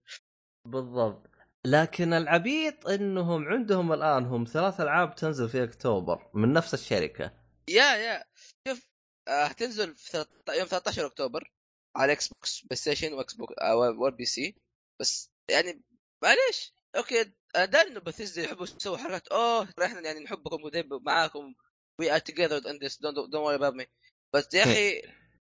بالضبط. 0.65 1.27
لكن 1.65 2.13
العبيط 2.13 2.88
إنهم 2.88 3.47
عندهم 3.47 3.93
الآن 3.93 4.25
هم 4.25 4.43
ثلاث 4.45 4.82
ألعاب 4.82 5.15
تنزل 5.15 5.49
في 5.49 5.63
أكتوبر 5.63 6.30
من 6.34 6.53
نفس 6.53 6.73
الشركة. 6.73 7.32
يا 7.69 7.95
يا. 7.95 8.23
شوف 8.67 8.89
آه 9.27 9.47
تنزل 9.47 9.95
في 9.95 10.10
ثلاث- 10.12 10.58
يوم 10.58 10.67
13 10.67 11.06
أكتوبر 11.06 11.51
على 11.95 12.12
Xbox 12.13 12.62
PlayStation 12.62 13.13
و 13.13 13.34
Xbox 13.34 13.54
وال 14.00 14.26
PC 14.26 14.56
بس 14.99 15.32
يعني 15.51 15.82
معليش. 16.23 16.73
أوكي 16.97 17.34
أنا 17.56 17.65
داري 17.65 17.89
إنه 17.91 17.99
بثيزدا 17.99 18.41
يحبوا 18.43 18.63
يسووا 18.80 18.97
حركات. 18.97 19.27
أوه 19.27 19.67
إحنا 19.84 19.99
يعني 20.01 20.19
نحبكم 20.19 20.63
وذي 20.63 20.84
معاكم. 20.91 21.53
we 22.00 22.15
are 22.15 22.20
together 22.20 22.70
in 22.70 22.80
this 22.84 23.02
don't 23.02 23.36
worry 23.36 23.56
about 23.56 23.74
me 23.74 23.88
بس 24.34 24.54
يا 24.54 24.64
أخي 24.64 25.02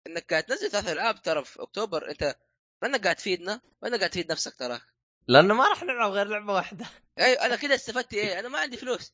إنك 0.07 0.29
قاعد 0.29 0.43
تنزل 0.43 0.69
ثلاث 0.69 0.89
العاب 0.89 1.21
ترى 1.21 1.45
في 1.45 1.61
أكتوبر 1.61 2.09
أنت 2.09 2.35
ما 2.81 2.87
انك 2.87 3.03
قاعد 3.03 3.15
تفيدنا؟ 3.15 3.61
ما 3.81 3.87
انك 3.87 3.99
قاعد 3.99 4.09
تفيد 4.09 4.31
نفسك 4.31 4.55
تراك؟ 4.55 4.81
لأنه 5.27 5.53
ما 5.53 5.69
راح 5.69 5.83
نلعب 5.83 6.11
غير 6.11 6.27
لعبة 6.27 6.53
واحدة. 6.53 6.85
أي 7.19 7.33
أنا 7.33 7.55
كذا 7.55 7.75
استفدت 7.75 8.13
إيه؟ 8.13 8.39
أنا 8.39 8.49
ما 8.49 8.59
عندي 8.59 8.77
فلوس. 8.77 9.11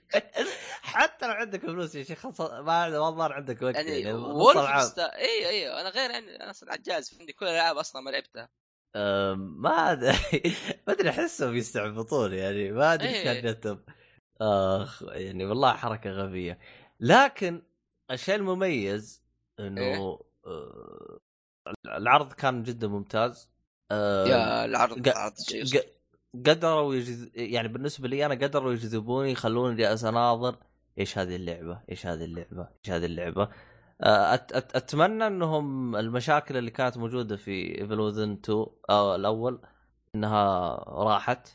حتى 0.82 1.26
لو 1.26 1.32
عندك 1.32 1.60
فلوس 1.60 1.94
يا 1.94 2.02
شيخ 2.02 2.26
ما 2.26 2.60
ما 2.60 3.10
ظهر 3.10 3.32
عندك 3.32 3.62
وقت 3.62 3.74
يعني 3.74 4.00
يعني 4.00 4.12
وولف 4.12 4.98
إي 4.98 5.48
إي 5.48 5.80
أنا 5.80 5.88
غير 5.88 6.10
يعني 6.10 6.36
أنا 6.36 6.50
أصلا 6.50 6.72
عجاز 6.72 7.16
عندي 7.20 7.32
كل 7.32 7.46
الألعاب 7.46 7.76
أصلا 7.76 8.02
ما 8.02 8.10
لعبتها. 8.10 8.48
ما 9.34 9.92
أدري. 9.92 10.16
ما 10.86 10.92
أدري 10.92 11.10
أحسهم 11.10 11.56
يستعبطون 11.56 12.34
يعني 12.34 12.72
ما 12.72 12.94
أدري 12.94 13.08
إيش 13.08 13.26
إيه. 13.26 13.84
آخ 14.40 15.02
يعني 15.02 15.44
والله 15.44 15.72
حركة 15.72 16.10
غبية 16.10 16.58
لكن 17.00 17.62
الشيء 18.10 18.34
المميز 18.34 19.22
إنه 19.60 19.80
إيه. 19.80 20.18
آه، 20.46 21.18
العرض 21.86 22.32
كان 22.32 22.62
جدا 22.62 22.88
ممتاز 22.88 23.50
آه، 23.90 24.26
يا 24.26 24.64
العرض 24.64 25.08
ق- 25.08 25.36
قدروا 26.46 26.94
يجذ... 26.94 27.28
يعني 27.34 27.68
بالنسبة 27.68 28.08
لي 28.08 28.26
أنا 28.26 28.34
قدروا 28.34 28.72
يجذبوني 28.72 29.30
يخلوني 29.32 29.76
جالس 29.76 30.04
أناظر 30.04 30.56
إيش 30.98 31.18
هذه 31.18 31.36
اللعبة؟ 31.36 31.80
إيش 31.90 32.06
هذه 32.06 32.24
اللعبة؟ 32.24 32.68
إيش 32.84 32.90
هذه 32.94 33.04
اللعبة؟ 33.04 33.48
آه، 34.02 34.34
أت... 34.34 34.52
أت... 34.52 34.76
أتمنى 34.76 35.26
إنهم 35.26 35.96
المشاكل 35.96 36.56
اللي 36.56 36.70
كانت 36.70 36.96
موجودة 36.98 37.36
في 37.36 37.80
ايفل 37.80 38.00
وذن 38.00 38.32
2 38.32 38.66
أو 38.90 39.14
الأول 39.14 39.60
إنها 40.14 40.74
راحت 40.88 41.48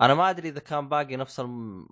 أنا 0.00 0.14
ما 0.14 0.30
أدري 0.30 0.48
إذا 0.48 0.60
كان 0.60 0.88
باقي 0.88 1.16
نفس 1.16 1.40
الم... 1.40 1.88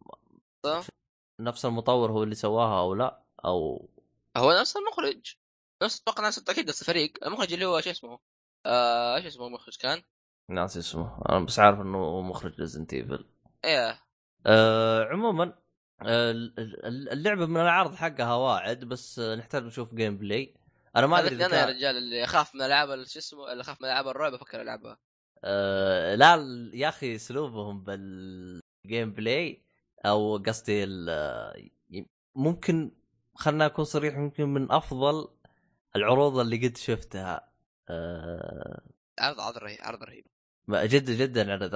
نفس 1.40 1.64
المطور 1.64 2.12
هو 2.12 2.22
اللي 2.22 2.34
سواها 2.34 2.80
أو 2.80 2.94
لا 2.94 3.22
أو 3.44 3.88
هو 4.36 4.52
نفس 4.52 4.76
المخرج 4.76 5.34
نفس 5.82 6.00
أتوقع 6.00 6.26
نفس 6.26 6.48
أكيد 6.48 6.68
نفس 6.68 6.82
الفريق. 6.82 7.24
المخرج 7.26 7.52
اللي 7.52 7.64
هو 7.64 7.80
شو 7.80 7.90
اسمه؟ 7.90 8.18
آه 8.66 9.16
إيش 9.16 9.26
اسمه 9.26 9.46
المخرج 9.46 9.76
كان؟ 9.76 10.02
ناس 10.50 10.76
اسمه. 10.76 11.22
أنا 11.28 11.44
بس 11.44 11.58
عارف 11.58 11.80
إنه 11.80 12.20
مخرج 12.20 12.60
Resident 12.60 12.92
Evil 12.94 13.26
إيه. 13.64 14.02
آه 14.46 15.04
عموما 15.04 15.58
آه 16.02 16.30
اللعبة 17.12 17.46
من 17.46 17.60
العرض 17.60 17.94
حقها 17.94 18.34
واعد 18.34 18.84
بس 18.84 19.18
نحتاج 19.18 19.62
نشوف 19.62 19.94
gameplay 19.94 20.54
أنا 20.96 21.06
ما 21.06 21.18
أدري 21.18 21.46
أنا 21.46 21.60
يا 21.60 21.66
رجال 21.66 21.96
اللي 21.96 22.24
أخاف 22.24 22.54
من 22.54 22.62
ألعاب 22.62 23.04
شو 23.04 23.18
اسمه 23.18 23.52
اللي 23.52 23.60
أخاف 23.60 23.82
من 23.82 23.88
ألعاب 23.88 24.08
الرعب 24.08 24.34
أفكر 24.34 24.62
ألعبها. 24.62 24.98
آه 25.44 26.14
لا 26.14 26.36
يا 26.74 26.88
أخي 26.88 27.14
أسلوبهم 27.14 27.84
بال 27.84 29.12
gameplay 29.12 29.65
أو 30.06 30.36
قصدي 30.36 30.86
ممكن 32.34 32.92
خلنا 33.34 33.66
أكون 33.66 33.84
صريح 33.84 34.16
ممكن 34.16 34.48
من 34.48 34.72
أفضل 34.72 35.28
العروض 35.96 36.38
اللي 36.38 36.68
قد 36.68 36.76
شفتها. 36.76 37.52
آه. 37.88 38.82
عرض 39.18 39.40
عرض 39.40 39.58
رهيب 39.58 39.78
عرض 39.80 40.02
رهيب. 40.02 40.24
جدا 40.68 41.14
جدا 41.14 41.52
عرض 41.52 41.74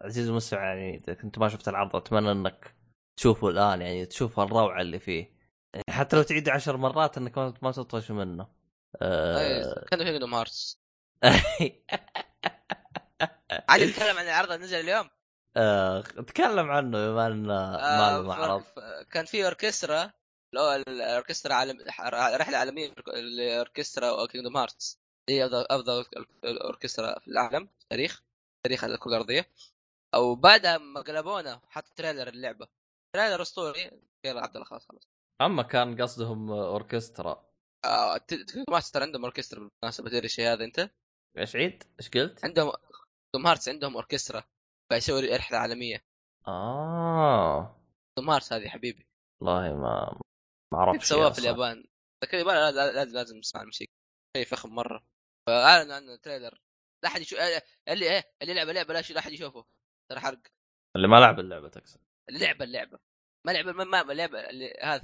عزيزي 0.00 0.30
المستمع 0.30 0.64
يعني 0.64 0.96
إذا 0.96 1.14
كنت 1.14 1.38
ما 1.38 1.48
شفت 1.48 1.68
العرض 1.68 1.96
أتمنى 1.96 2.32
إنك 2.32 2.74
تشوفه 3.16 3.48
الآن 3.48 3.80
يعني 3.82 4.06
تشوف 4.06 4.40
الروعة 4.40 4.80
اللي 4.80 4.98
فيه. 4.98 5.36
يعني 5.74 5.84
حتى 5.90 6.16
لو 6.16 6.22
تعيد 6.22 6.48
عشر 6.48 6.76
مرات 6.76 7.18
إنك 7.18 7.38
ما 7.38 7.72
تطفش 7.72 8.10
منه. 8.10 8.48
آه... 9.02 9.84
كان 9.90 10.04
في 10.04 10.34
هارتس 10.34 10.80
عادي 13.68 13.86
نتكلم 13.86 14.16
عن 14.16 14.24
العرض 14.24 14.52
اللي 14.52 14.64
نزل 14.64 14.80
اليوم. 14.80 15.08
آه... 15.56 16.00
تكلم 16.00 16.70
عنه 16.70 17.10
بما 17.10 17.26
انه 17.26 17.54
آه 17.54 18.22
ما 18.22 18.22
معرض. 18.22 18.62
كان 19.10 19.24
في 19.24 19.44
أوركسترا 19.44 20.12
الأوركسترا 20.54 21.54
عالم 21.54 21.78
رحله 22.10 22.58
عالميه 22.58 22.94
لأوركسترا 23.38 24.26
كينجدوم 24.26 24.56
هارتس 24.56 24.98
هي 25.28 25.44
افضل 25.52 26.04
اوركسترا 26.44 27.18
في 27.18 27.28
العالم 27.28 27.68
تاريخ 27.90 28.22
تاريخ 28.64 28.84
الكره 28.84 29.10
الارضيه 29.10 29.46
أو 30.14 30.34
بعدها 30.34 30.78
ما 30.78 31.00
قلبونا 31.00 31.60
حط 31.68 31.88
تريلر 31.96 32.28
اللعبة. 32.28 32.68
تريلر 33.14 33.42
أسطوري 33.42 33.90
يلا 34.24 34.40
عبد 34.40 34.56
الله 34.56 34.66
خلاص 34.66 34.86
خلاص. 34.88 35.08
أما 35.40 35.62
كان 35.62 36.02
قصدهم 36.02 36.50
أوركسترا. 36.50 37.46
آه 37.84 38.20
ماستر 38.70 39.02
عندهم 39.02 39.22
أوركسترا 39.22 39.58
بالمناسبة 39.60 40.10
تدري 40.10 40.24
الشيء 40.24 40.52
هذا 40.52 40.64
أنت؟ 40.64 40.90
إيش 41.38 41.56
عيد؟ 41.56 41.82
إيش 42.00 42.08
قلت؟ 42.10 42.44
عندهم 42.44 42.72
توم 43.32 43.46
هارتس 43.46 43.68
عندهم 43.68 43.94
أوركسترا. 43.94 44.44
فيسوي 44.92 45.36
رحلة 45.36 45.58
عالمية. 45.58 46.04
آه. 46.48 47.80
Kingdom 48.18 48.30
Hearts 48.30 48.52
هذه 48.52 48.68
حبيبي. 48.68 49.06
والله 49.40 49.74
ما 49.74 50.20
ما 50.72 50.78
أعرف 50.78 51.04
سواها 51.04 51.30
في 51.30 51.38
اليابان. 51.38 51.84
لكن 52.24 52.38
اليابان 52.38 52.74
لازم 52.74 53.14
لازم 53.14 53.36
نسمع 53.36 53.60
الموسيقى. 53.60 53.92
شيء 54.36 54.46
فخم 54.46 54.74
مرة. 54.74 55.06
فأعلن 55.46 55.90
عنه 55.90 56.16
trailer 56.16 56.60
لا 57.04 57.08
أحد 57.08 57.20
يشوف 57.20 57.38
اللي 57.88 58.10
إيه 58.10 58.32
اللي 58.42 58.54
لعب 58.54 58.68
اللعبة 58.68 58.94
لا 58.94 59.00
لا 59.00 59.18
أحد 59.18 59.32
يشوفه. 59.32 59.66
ترى 60.10 60.20
حرق. 60.20 60.40
اللي 60.96 61.08
ما 61.08 61.16
لعب 61.16 61.40
اللعبة 61.40 61.68
تقصد. 61.68 62.00
اللعبه 62.28 62.64
اللعبة. 62.64 62.98
ما 63.46 63.52
لعب 63.52 63.66
ما, 63.66 63.84
ما 63.84 64.12
اللي 64.50 64.74
هذا 64.82 65.02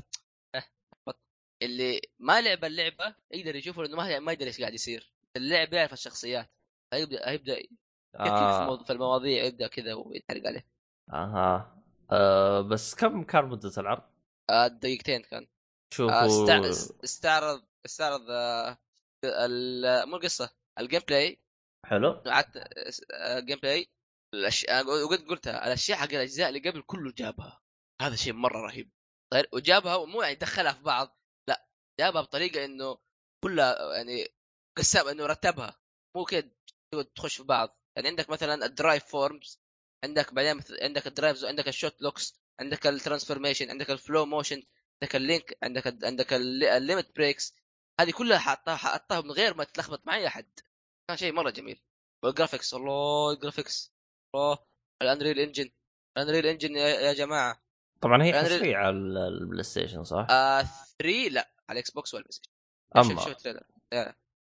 اللي 1.63 2.01
ما 2.19 2.41
لعب 2.41 2.65
اللعبة 2.65 3.17
يقدر 3.31 3.57
يشوفه 3.57 3.83
لأنه 3.83 3.97
ما 3.97 4.19
ما 4.19 4.33
يدري 4.33 4.47
إيش 4.47 4.61
قاعد 4.61 4.75
يصير. 4.75 5.13
اللعب 5.37 5.73
يعرف 5.73 5.93
الشخصيات. 5.93 6.51
هيبدا 6.93 7.31
هيبدأ 7.31 7.63
آه. 8.21 8.85
في 8.85 8.93
المواضيع 8.93 9.45
يبدا 9.45 9.67
كذا 9.67 9.95
ويتحرق 9.95 10.47
عليه. 10.47 10.67
أها. 11.13 11.83
أه 12.13 12.61
بس 12.61 12.95
كم 12.95 13.23
كان 13.25 13.45
مدة 13.45 13.73
العرض؟ 13.79 14.03
آه 14.51 14.67
دقيقتين 14.67 15.23
كان. 15.23 15.47
شوفوا 15.95 16.15
آه 16.15 16.71
استعرض 17.05 17.65
استعرض 17.85 18.27
آه 18.31 18.79
مو 20.05 20.17
القصة 20.17 20.51
ال 20.79 21.01
gameplay 21.09 21.39
حلو. 21.87 22.13
قعدت 22.13 22.69
gameplay 23.39 23.89
الاشياء 24.35 24.85
قلت 24.85 25.29
قلتها 25.29 25.67
الأشياء 25.67 25.99
حق 25.99 26.09
الأجزاء 26.09 26.49
اللي 26.49 26.71
قبل 26.71 26.83
كله 26.83 27.13
جابها. 27.13 27.63
هذا 28.03 28.17
شيء 28.17 28.33
مرة 28.33 28.59
رهيب. 28.59 28.91
طيب 29.33 29.47
وجابها 29.53 30.05
مو 30.05 30.23
يعني 30.23 30.35
دخلها 30.35 30.73
في 30.73 30.83
بعض 30.83 31.19
لا 31.49 31.67
جابها 32.01 32.23
بطريقة 32.23 32.65
إنه 32.65 32.99
كلها 33.45 33.97
يعني 33.97 34.29
قسم 34.79 35.09
إنه 35.09 35.27
رتبها. 35.27 35.81
مو 36.17 36.25
كده 36.25 36.51
تخش 37.15 37.37
في 37.37 37.45
بعض. 37.45 37.79
يعني 37.97 38.09
عندك 38.09 38.31
مثلا 38.31 38.67
ال 38.67 38.73
drive 38.73 39.05
forms 39.05 39.61
عندك 40.05 40.35
بعدين 40.35 40.61
عندك 40.83 41.07
ال 41.07 41.12
drives 41.12 41.45
عندك 41.45 41.69
ال 41.69 42.03
shotlocks 42.03 42.35
عندك 42.61 42.87
ال 42.87 42.92
transformation 42.92 43.71
عندك 43.71 43.91
ال 43.91 44.27
flowmotion 44.27 44.63
عندك 45.03 45.17
ال 45.17 45.25
link 45.25 45.59
عندك 45.63 46.05
عندك 46.05 46.33
ال 46.33 46.47
limit 46.47 47.17
breaks 47.17 47.55
هذه 48.01 48.11
كلها 48.11 48.39
حاطها 48.39 48.77
حاطها 48.77 49.21
من 49.21 49.31
غير 49.31 49.55
ما 49.55 49.65
تلخبط 49.65 50.07
مع 50.07 50.17
اي 50.17 50.27
أحد. 50.27 50.47
كان 51.09 51.17
شيء 51.17 51.33
مرة 51.33 51.51
جميل. 51.51 51.83
وال 52.23 52.33
graphics 52.33 52.75
الله 52.75 53.33
ال 53.33 53.39
graphics 53.39 53.93
الله 54.35 54.59
ال 55.03 55.08
Unreal 55.08 55.39
Engine 55.39 55.71
ال 56.17 56.21
Unreal 56.21 56.47
Engine 56.47 56.77
يا 56.77 57.13
جماعة. 57.13 57.63
طبعا 58.01 58.23
هي 58.23 58.33
حصريه 58.33 58.77
على 58.77 58.97
ال 59.29 59.63
PlayStation 59.63 60.05
صح؟ 60.05 60.27
آه 60.31 60.63
3 60.63 61.29
لا 61.29 61.53
على 61.69 61.77
ال 61.77 61.91
Xbox 61.91 62.15
وال 62.15 62.33
PlayStation 62.33 62.53
أما. 62.97 63.25
شوف 63.25 63.43
trailer 63.43 63.63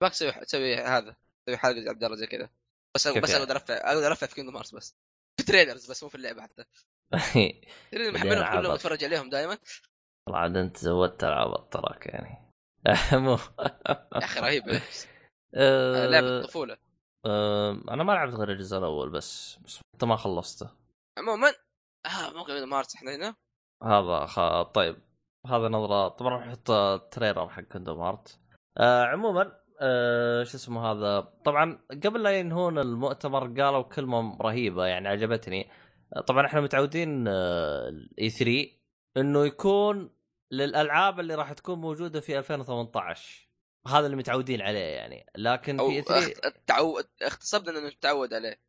ما 0.01 0.09
تسوي 0.09 0.31
تسوي 0.31 0.75
هذا. 0.75 1.15
تسوي 1.45 1.57
حلقه 1.57 1.89
عبد 1.89 2.03
الله 2.03 2.15
زي 2.17 2.27
كذا. 2.27 2.49
بس 2.95 3.08
بس 3.08 3.32
أقدر 3.32 3.56
ارفع 3.56 3.73
أقدر 3.73 4.08
ارفع 4.08 4.27
في 4.27 4.36
Kingdom 4.36 4.55
Hearts 4.55 4.75
بس. 4.75 4.95
في 5.38 5.45
trailers 5.45 5.91
بس 5.91 6.03
مو 6.03 6.10
في 6.10 6.15
اللعبة 6.15 6.41
حتى. 6.41 6.63
محملهم 7.93 8.62
كلهم 8.62 8.71
أتفرج 8.71 9.03
عليهم 9.03 9.29
دائما 9.29 9.58
والله 10.27 10.39
عاد 10.39 10.58
أنت 10.58 10.77
زودت 10.77 11.23
العاب 11.23 11.69
تراك 11.69 12.06
يعني. 12.06 12.51
مو. 13.25 13.38
يا 13.62 14.25
أخي 14.25 14.39
رهيب. 14.39 14.63
آه، 15.56 16.08
لعبة 16.08 16.27
الطفولة. 16.27 16.77
أنا 17.89 18.03
ما 18.03 18.12
لعبت 18.12 18.34
غير 18.34 18.51
الجزء 18.51 18.77
الأول 18.77 19.10
بس 19.10 19.58
بس 19.65 19.79
انت 19.93 20.03
ما 20.03 20.15
خلصته. 20.15 20.69
عموما 21.17 21.53
آه 22.06 22.34
ممكن 22.34 22.63
مارس 22.63 22.95
إحنا 22.95 23.15
هنا. 23.15 23.36
هذا 23.84 24.25
خ... 24.25 24.62
طيب 24.62 25.01
هذا 25.47 25.67
نظرة 25.67 26.08
طبعا 26.08 26.34
راح 26.34 26.47
نحط 26.47 26.71
تريلر 27.12 27.49
حق 27.49 27.62
كندو 27.62 27.95
مارت 27.95 28.39
آه 28.77 29.03
عموما 29.03 29.62
آه 29.83 30.43
شو 30.43 30.57
اسمه 30.57 30.91
هذا؟ 30.91 31.19
طبعا 31.45 31.79
قبل 32.03 32.23
لا 32.23 32.39
ينهون 32.39 32.79
المؤتمر 32.79 33.61
قالوا 33.61 33.81
كلمة 33.81 34.37
رهيبة 34.41 34.85
يعني 34.85 35.07
عجبتني. 35.07 35.69
طبعا 36.27 36.45
إحنا 36.45 36.61
متعودين 36.61 37.27
اي 37.27 38.29
3 38.29 38.67
إنه 39.17 39.45
يكون 39.45 40.15
للألعاب 40.51 41.19
اللي 41.19 41.35
راح 41.35 41.53
تكون 41.53 41.79
موجودة 41.79 42.19
في 42.19 42.37
2018 42.37 43.49
هذا 43.87 44.05
اللي 44.05 44.17
متعودين 44.17 44.61
عليه 44.61 44.79
يعني. 44.79 45.25
لكن 45.37 45.77
في 45.77 46.01
3 46.01 46.53
تعود 46.67 47.07
اختصبنا 47.21 47.79
إنه 47.79 47.87
نتعود 47.87 48.33
عليه. 48.33 48.59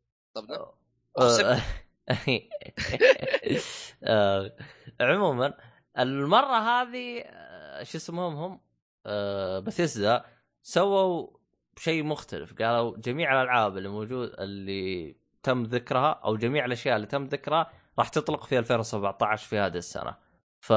اختصبنا؟ 1.17 1.61
آه، 4.03 4.55
عموما 5.01 5.53
المرة 5.99 6.57
هذه 6.57 7.19
آه، 7.25 7.83
شو 7.83 7.97
اسمهم 7.97 8.35
هم؟ 8.35 8.61
آه، 9.05 9.59
بثيسدا 9.59 10.34
سووا 10.65 11.37
شيء 11.77 12.03
مختلف. 12.03 12.53
قالوا 12.53 12.97
جميع 12.97 13.41
الألعاب 13.41 13.77
اللي 13.77 13.89
موجود 13.89 14.35
اللي 14.39 15.15
تم 15.43 15.63
ذكرها 15.63 16.11
أو 16.11 16.37
جميع 16.37 16.65
الأشياء 16.65 16.95
اللي 16.95 17.07
تم 17.07 17.23
ذكرها 17.23 17.71
راح 17.99 18.09
تطلق 18.09 18.45
في 18.45 18.59
2017 18.59 19.47
في 19.47 19.57
هذه 19.57 19.77
السنة. 19.77 20.17
ف 20.59 20.73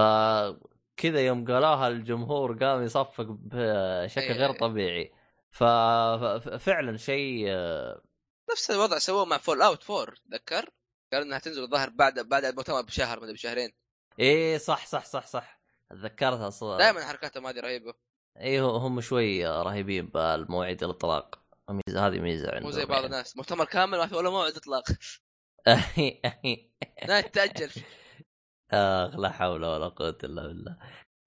كذا 0.96 1.20
يوم 1.20 1.44
قالوها 1.44 1.88
الجمهور 1.88 2.64
قام 2.64 2.82
يصفق 2.82 3.26
بشكل 3.28 4.32
غير 4.32 4.50
إيه. 4.50 4.58
طبيعي 4.58 5.12
ففعلا 5.50 6.96
شيء 6.96 7.46
نفس 8.50 8.70
الوضع 8.70 8.98
سووه 8.98 9.24
مع 9.24 9.38
Fallout 9.38 9.90
4 9.90 10.14
تذكر؟ 10.30 10.70
قال 11.12 11.22
إنها 11.22 11.38
تنزل 11.38 11.62
الظاهر 11.62 11.90
بعد 11.90 12.18
بعد 12.18 12.44
المؤتمر 12.44 12.82
بشهر 12.82 13.20
من 13.20 13.32
بشهرين. 13.32 13.72
إيه 14.18 14.58
صح 14.58 14.86
صح 14.86 15.04
صح 15.04 15.26
صح. 15.26 15.60
تذكرتها 15.90 16.50
صح 16.50 16.78
دائما 16.78 17.04
حركاتهم 17.04 17.46
هذه 17.46 17.60
رهيبة. 17.60 18.07
إيه 18.36 18.66
هم 18.66 19.00
شوي 19.00 19.46
رهيبين 19.46 20.06
بالمواعيد 20.06 20.84
الإطلاق. 20.84 21.38
ميزه 21.70 22.06
هذه 22.06 22.20
ميزة 22.20 22.48
عندهم 22.48 22.64
مو 22.64 22.70
زي 22.70 22.84
بعض 22.84 22.94
يعني. 23.02 23.06
الناس. 23.06 23.36
مؤتمر 23.36 23.64
كامل 23.64 23.98
ما 23.98 24.06
في 24.06 24.14
ولا 24.14 24.30
موعد 24.30 24.52
إطلاق. 24.52 24.84
لا 27.08 27.20
تتاجل 27.20 27.70
اخ 28.72 29.16
لا 29.16 29.30
حول 29.30 29.64
ولا 29.64 29.88
قوة 29.88 30.18
إلا 30.24 30.46
بالله. 30.46 30.76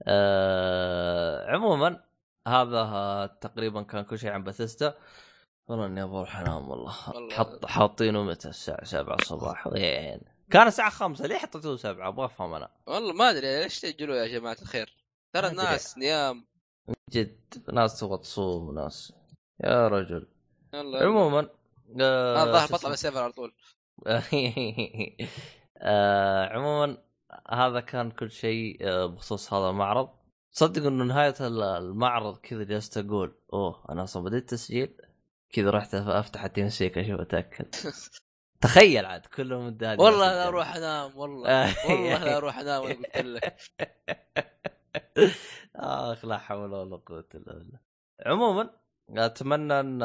آه 0.07 1.51
عموما 1.51 2.03
هذا 2.47 3.37
تقريبا 3.41 3.81
كان 3.81 4.03
كل 4.03 4.19
شيء 4.19 4.29
عن 4.29 4.43
بثيستا 4.43 4.93
والله 5.67 5.85
إني 5.85 6.03
أبغى 6.03 6.17
أروح 6.17 6.39
أنام 6.39 6.69
والله. 6.69 6.91
حط 7.31 7.65
حاطينه 7.65 8.23
متى؟ 8.23 8.49
الساعة 8.49 8.83
7 8.83 9.15
الصباح. 9.15 9.67
وين؟ 9.67 10.21
كان 10.51 10.67
الساعة 10.67 10.89
5 10.89 11.27
ليه 11.27 11.37
حطيتوه 11.37 11.77
7 11.77 12.07
أبغى 12.07 12.25
أفهم 12.25 12.53
أنا. 12.53 12.69
والله 12.87 13.13
ما 13.13 13.29
أدري 13.29 13.63
ليش 13.63 13.79
تاجلوا 13.79 14.15
يا 14.15 14.27
جماعة 14.27 14.57
الخير؟ 14.61 14.97
ترى. 15.33 15.47
الناس 15.47 15.97
نيام. 15.97 16.50
جد 17.11 17.63
ناس 17.73 17.99
تبغى 17.99 18.17
تصوم 18.17 18.67
وناس. 18.69 19.13
يا 19.63 19.87
رجل. 19.87 20.27
يلا 20.73 21.03
عموما 21.05 21.49
آه، 22.01 22.43
الظاهر 22.43 22.67
بطلع؟ 22.67 22.87
من 22.89 22.93
السيرفر 22.93 23.19
على 23.19 23.31
طول. 23.31 23.53
آه، 25.77 26.45
عموما 26.45 26.97
هذا 27.49 27.79
كان 27.79 28.11
كل 28.11 28.31
شيء 28.31 28.77
آه، 28.81 29.05
بخصوص 29.05 29.53
هذا 29.53 29.69
المعرض. 29.69 30.09
صدق 30.51 30.85
إنه 30.85 31.03
نهاية 31.03 31.35
ال- 31.41 31.63
المعرض 31.63 32.37
كذا 32.37 32.63
جلست 32.63 32.97
أقول 32.97 33.35
أوه 33.53 33.85
أنا 33.89 34.03
أصلا 34.03 34.23
بديت 34.23 34.49
تسجيل؟ 34.49 34.97
كذا 35.53 35.69
رحت 35.69 35.95
أفتح 35.95 36.43
ال 36.43 36.69
TeamSpeak 36.69 36.97
أشوف 36.97 37.19
أتأكد. 37.19 37.75
تخيل 38.61 39.05
عاد 39.05 39.25
كلهم 39.25 39.77
والله 39.81 40.17
لا 40.27 40.47
أروح 40.47 40.75
أنام 40.75 41.17
والله. 41.17 41.75
والله 41.89 42.23
لا 42.23 42.37
أروح 42.37 42.57
أنام 42.59 42.83
أنا 42.83 42.93
قلت 42.93 43.17
لك. 43.17 43.57
آخ 45.75 46.25
لا 46.25 46.37
حول 46.37 46.73
ولا 46.73 46.95
قوة 46.95 47.27
إلا 47.35 47.53
بالله. 47.53 47.79
عموما 48.25 48.69
أتمنى 49.09 49.79
أن 49.79 49.99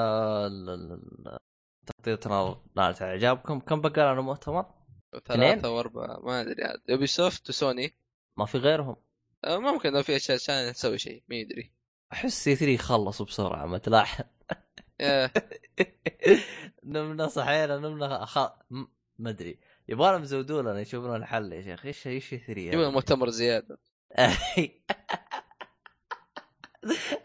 تغطيتنا 1.87 2.61
نالت 2.77 3.03
إعجابكم. 3.03 3.61
كم 3.61 3.81
بقى 3.81 4.13
لنا 4.13 4.21
مؤتمر؟ 4.21 4.67
ثلاثة 5.25 5.71
وأربعة 5.71 6.21
ما 6.21 6.41
أدري 6.41 6.65
عاد. 6.65 6.81
يوبي 6.89 7.07
سوفت 7.07 7.49
وسوني 7.49 7.95
ما 8.37 8.47
في 8.47 8.59
غيرهم؟ 8.59 8.97
آه، 9.45 9.59
ممكن 9.59 9.93
لو 9.93 10.03
في 10.03 10.17
أشياء 10.17 10.39
ثانية 10.39 10.71
نسوي 10.71 10.99
شيء 10.99 11.23
ما 11.29 11.37
يدري. 11.37 11.73
أحس 12.13 12.45
سي 12.45 12.57
3 12.57 12.77
خلص 12.83 13.23
بسرعة 13.23 13.67
ما 13.67 13.79
تلاحظ. 13.79 14.25
نمنا 16.85 17.27
صحينا 17.27 17.79
نمنا 17.79 18.25
خ... 18.25 18.39
ما 19.19 19.31
أدري. 19.31 19.59
يبغانا 19.89 20.19
مزودوا 20.19 20.63
لنا 20.63 20.81
يشوفون 20.81 21.17
الحل 21.17 21.53
يا 21.53 21.63
شيخ. 21.63 21.87
إيش 21.87 22.07
إيش 22.07 22.31
3 22.31 22.55
جيبوا 22.55 22.89
مؤتمر 22.91 23.31
زيادة. 23.31 23.79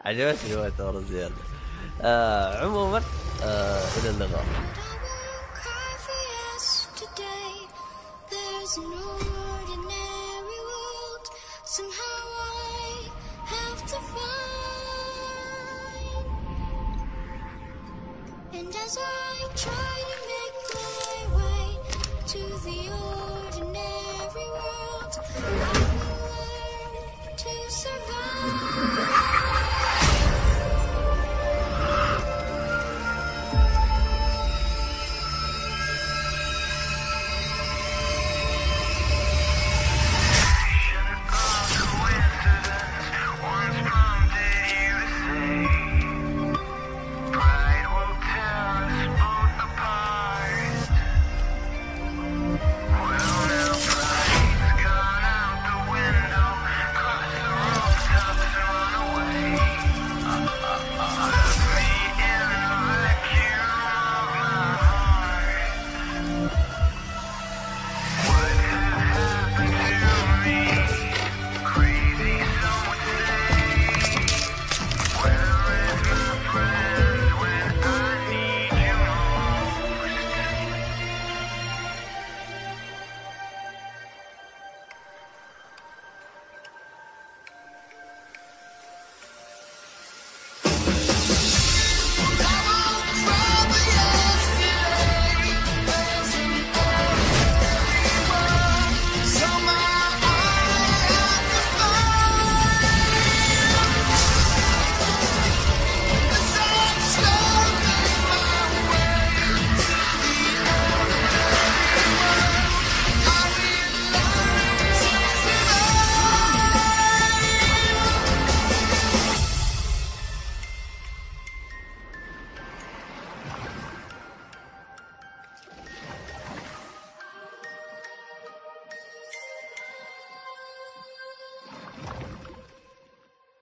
عجبتني 0.00 0.56
مؤتمر 0.56 1.00
زياده 1.00 1.34
آه 2.02 2.64
عموما 2.64 3.02
آه 3.42 3.84
إلى 3.98 4.10
اللقاء. 4.10 4.44
Somehow 11.78 12.18
I 12.38 12.40
have 13.54 13.80
to 13.92 13.98
find. 14.12 16.24
And 18.58 18.72
as 18.84 18.94
I 19.00 19.02
try 19.64 19.96
to 20.12 20.18
make 20.32 20.56
my 20.80 21.16
way 21.38 21.66
to 22.32 22.40
the 22.66 22.80
ordinary 23.16 24.48
world, 24.58 25.14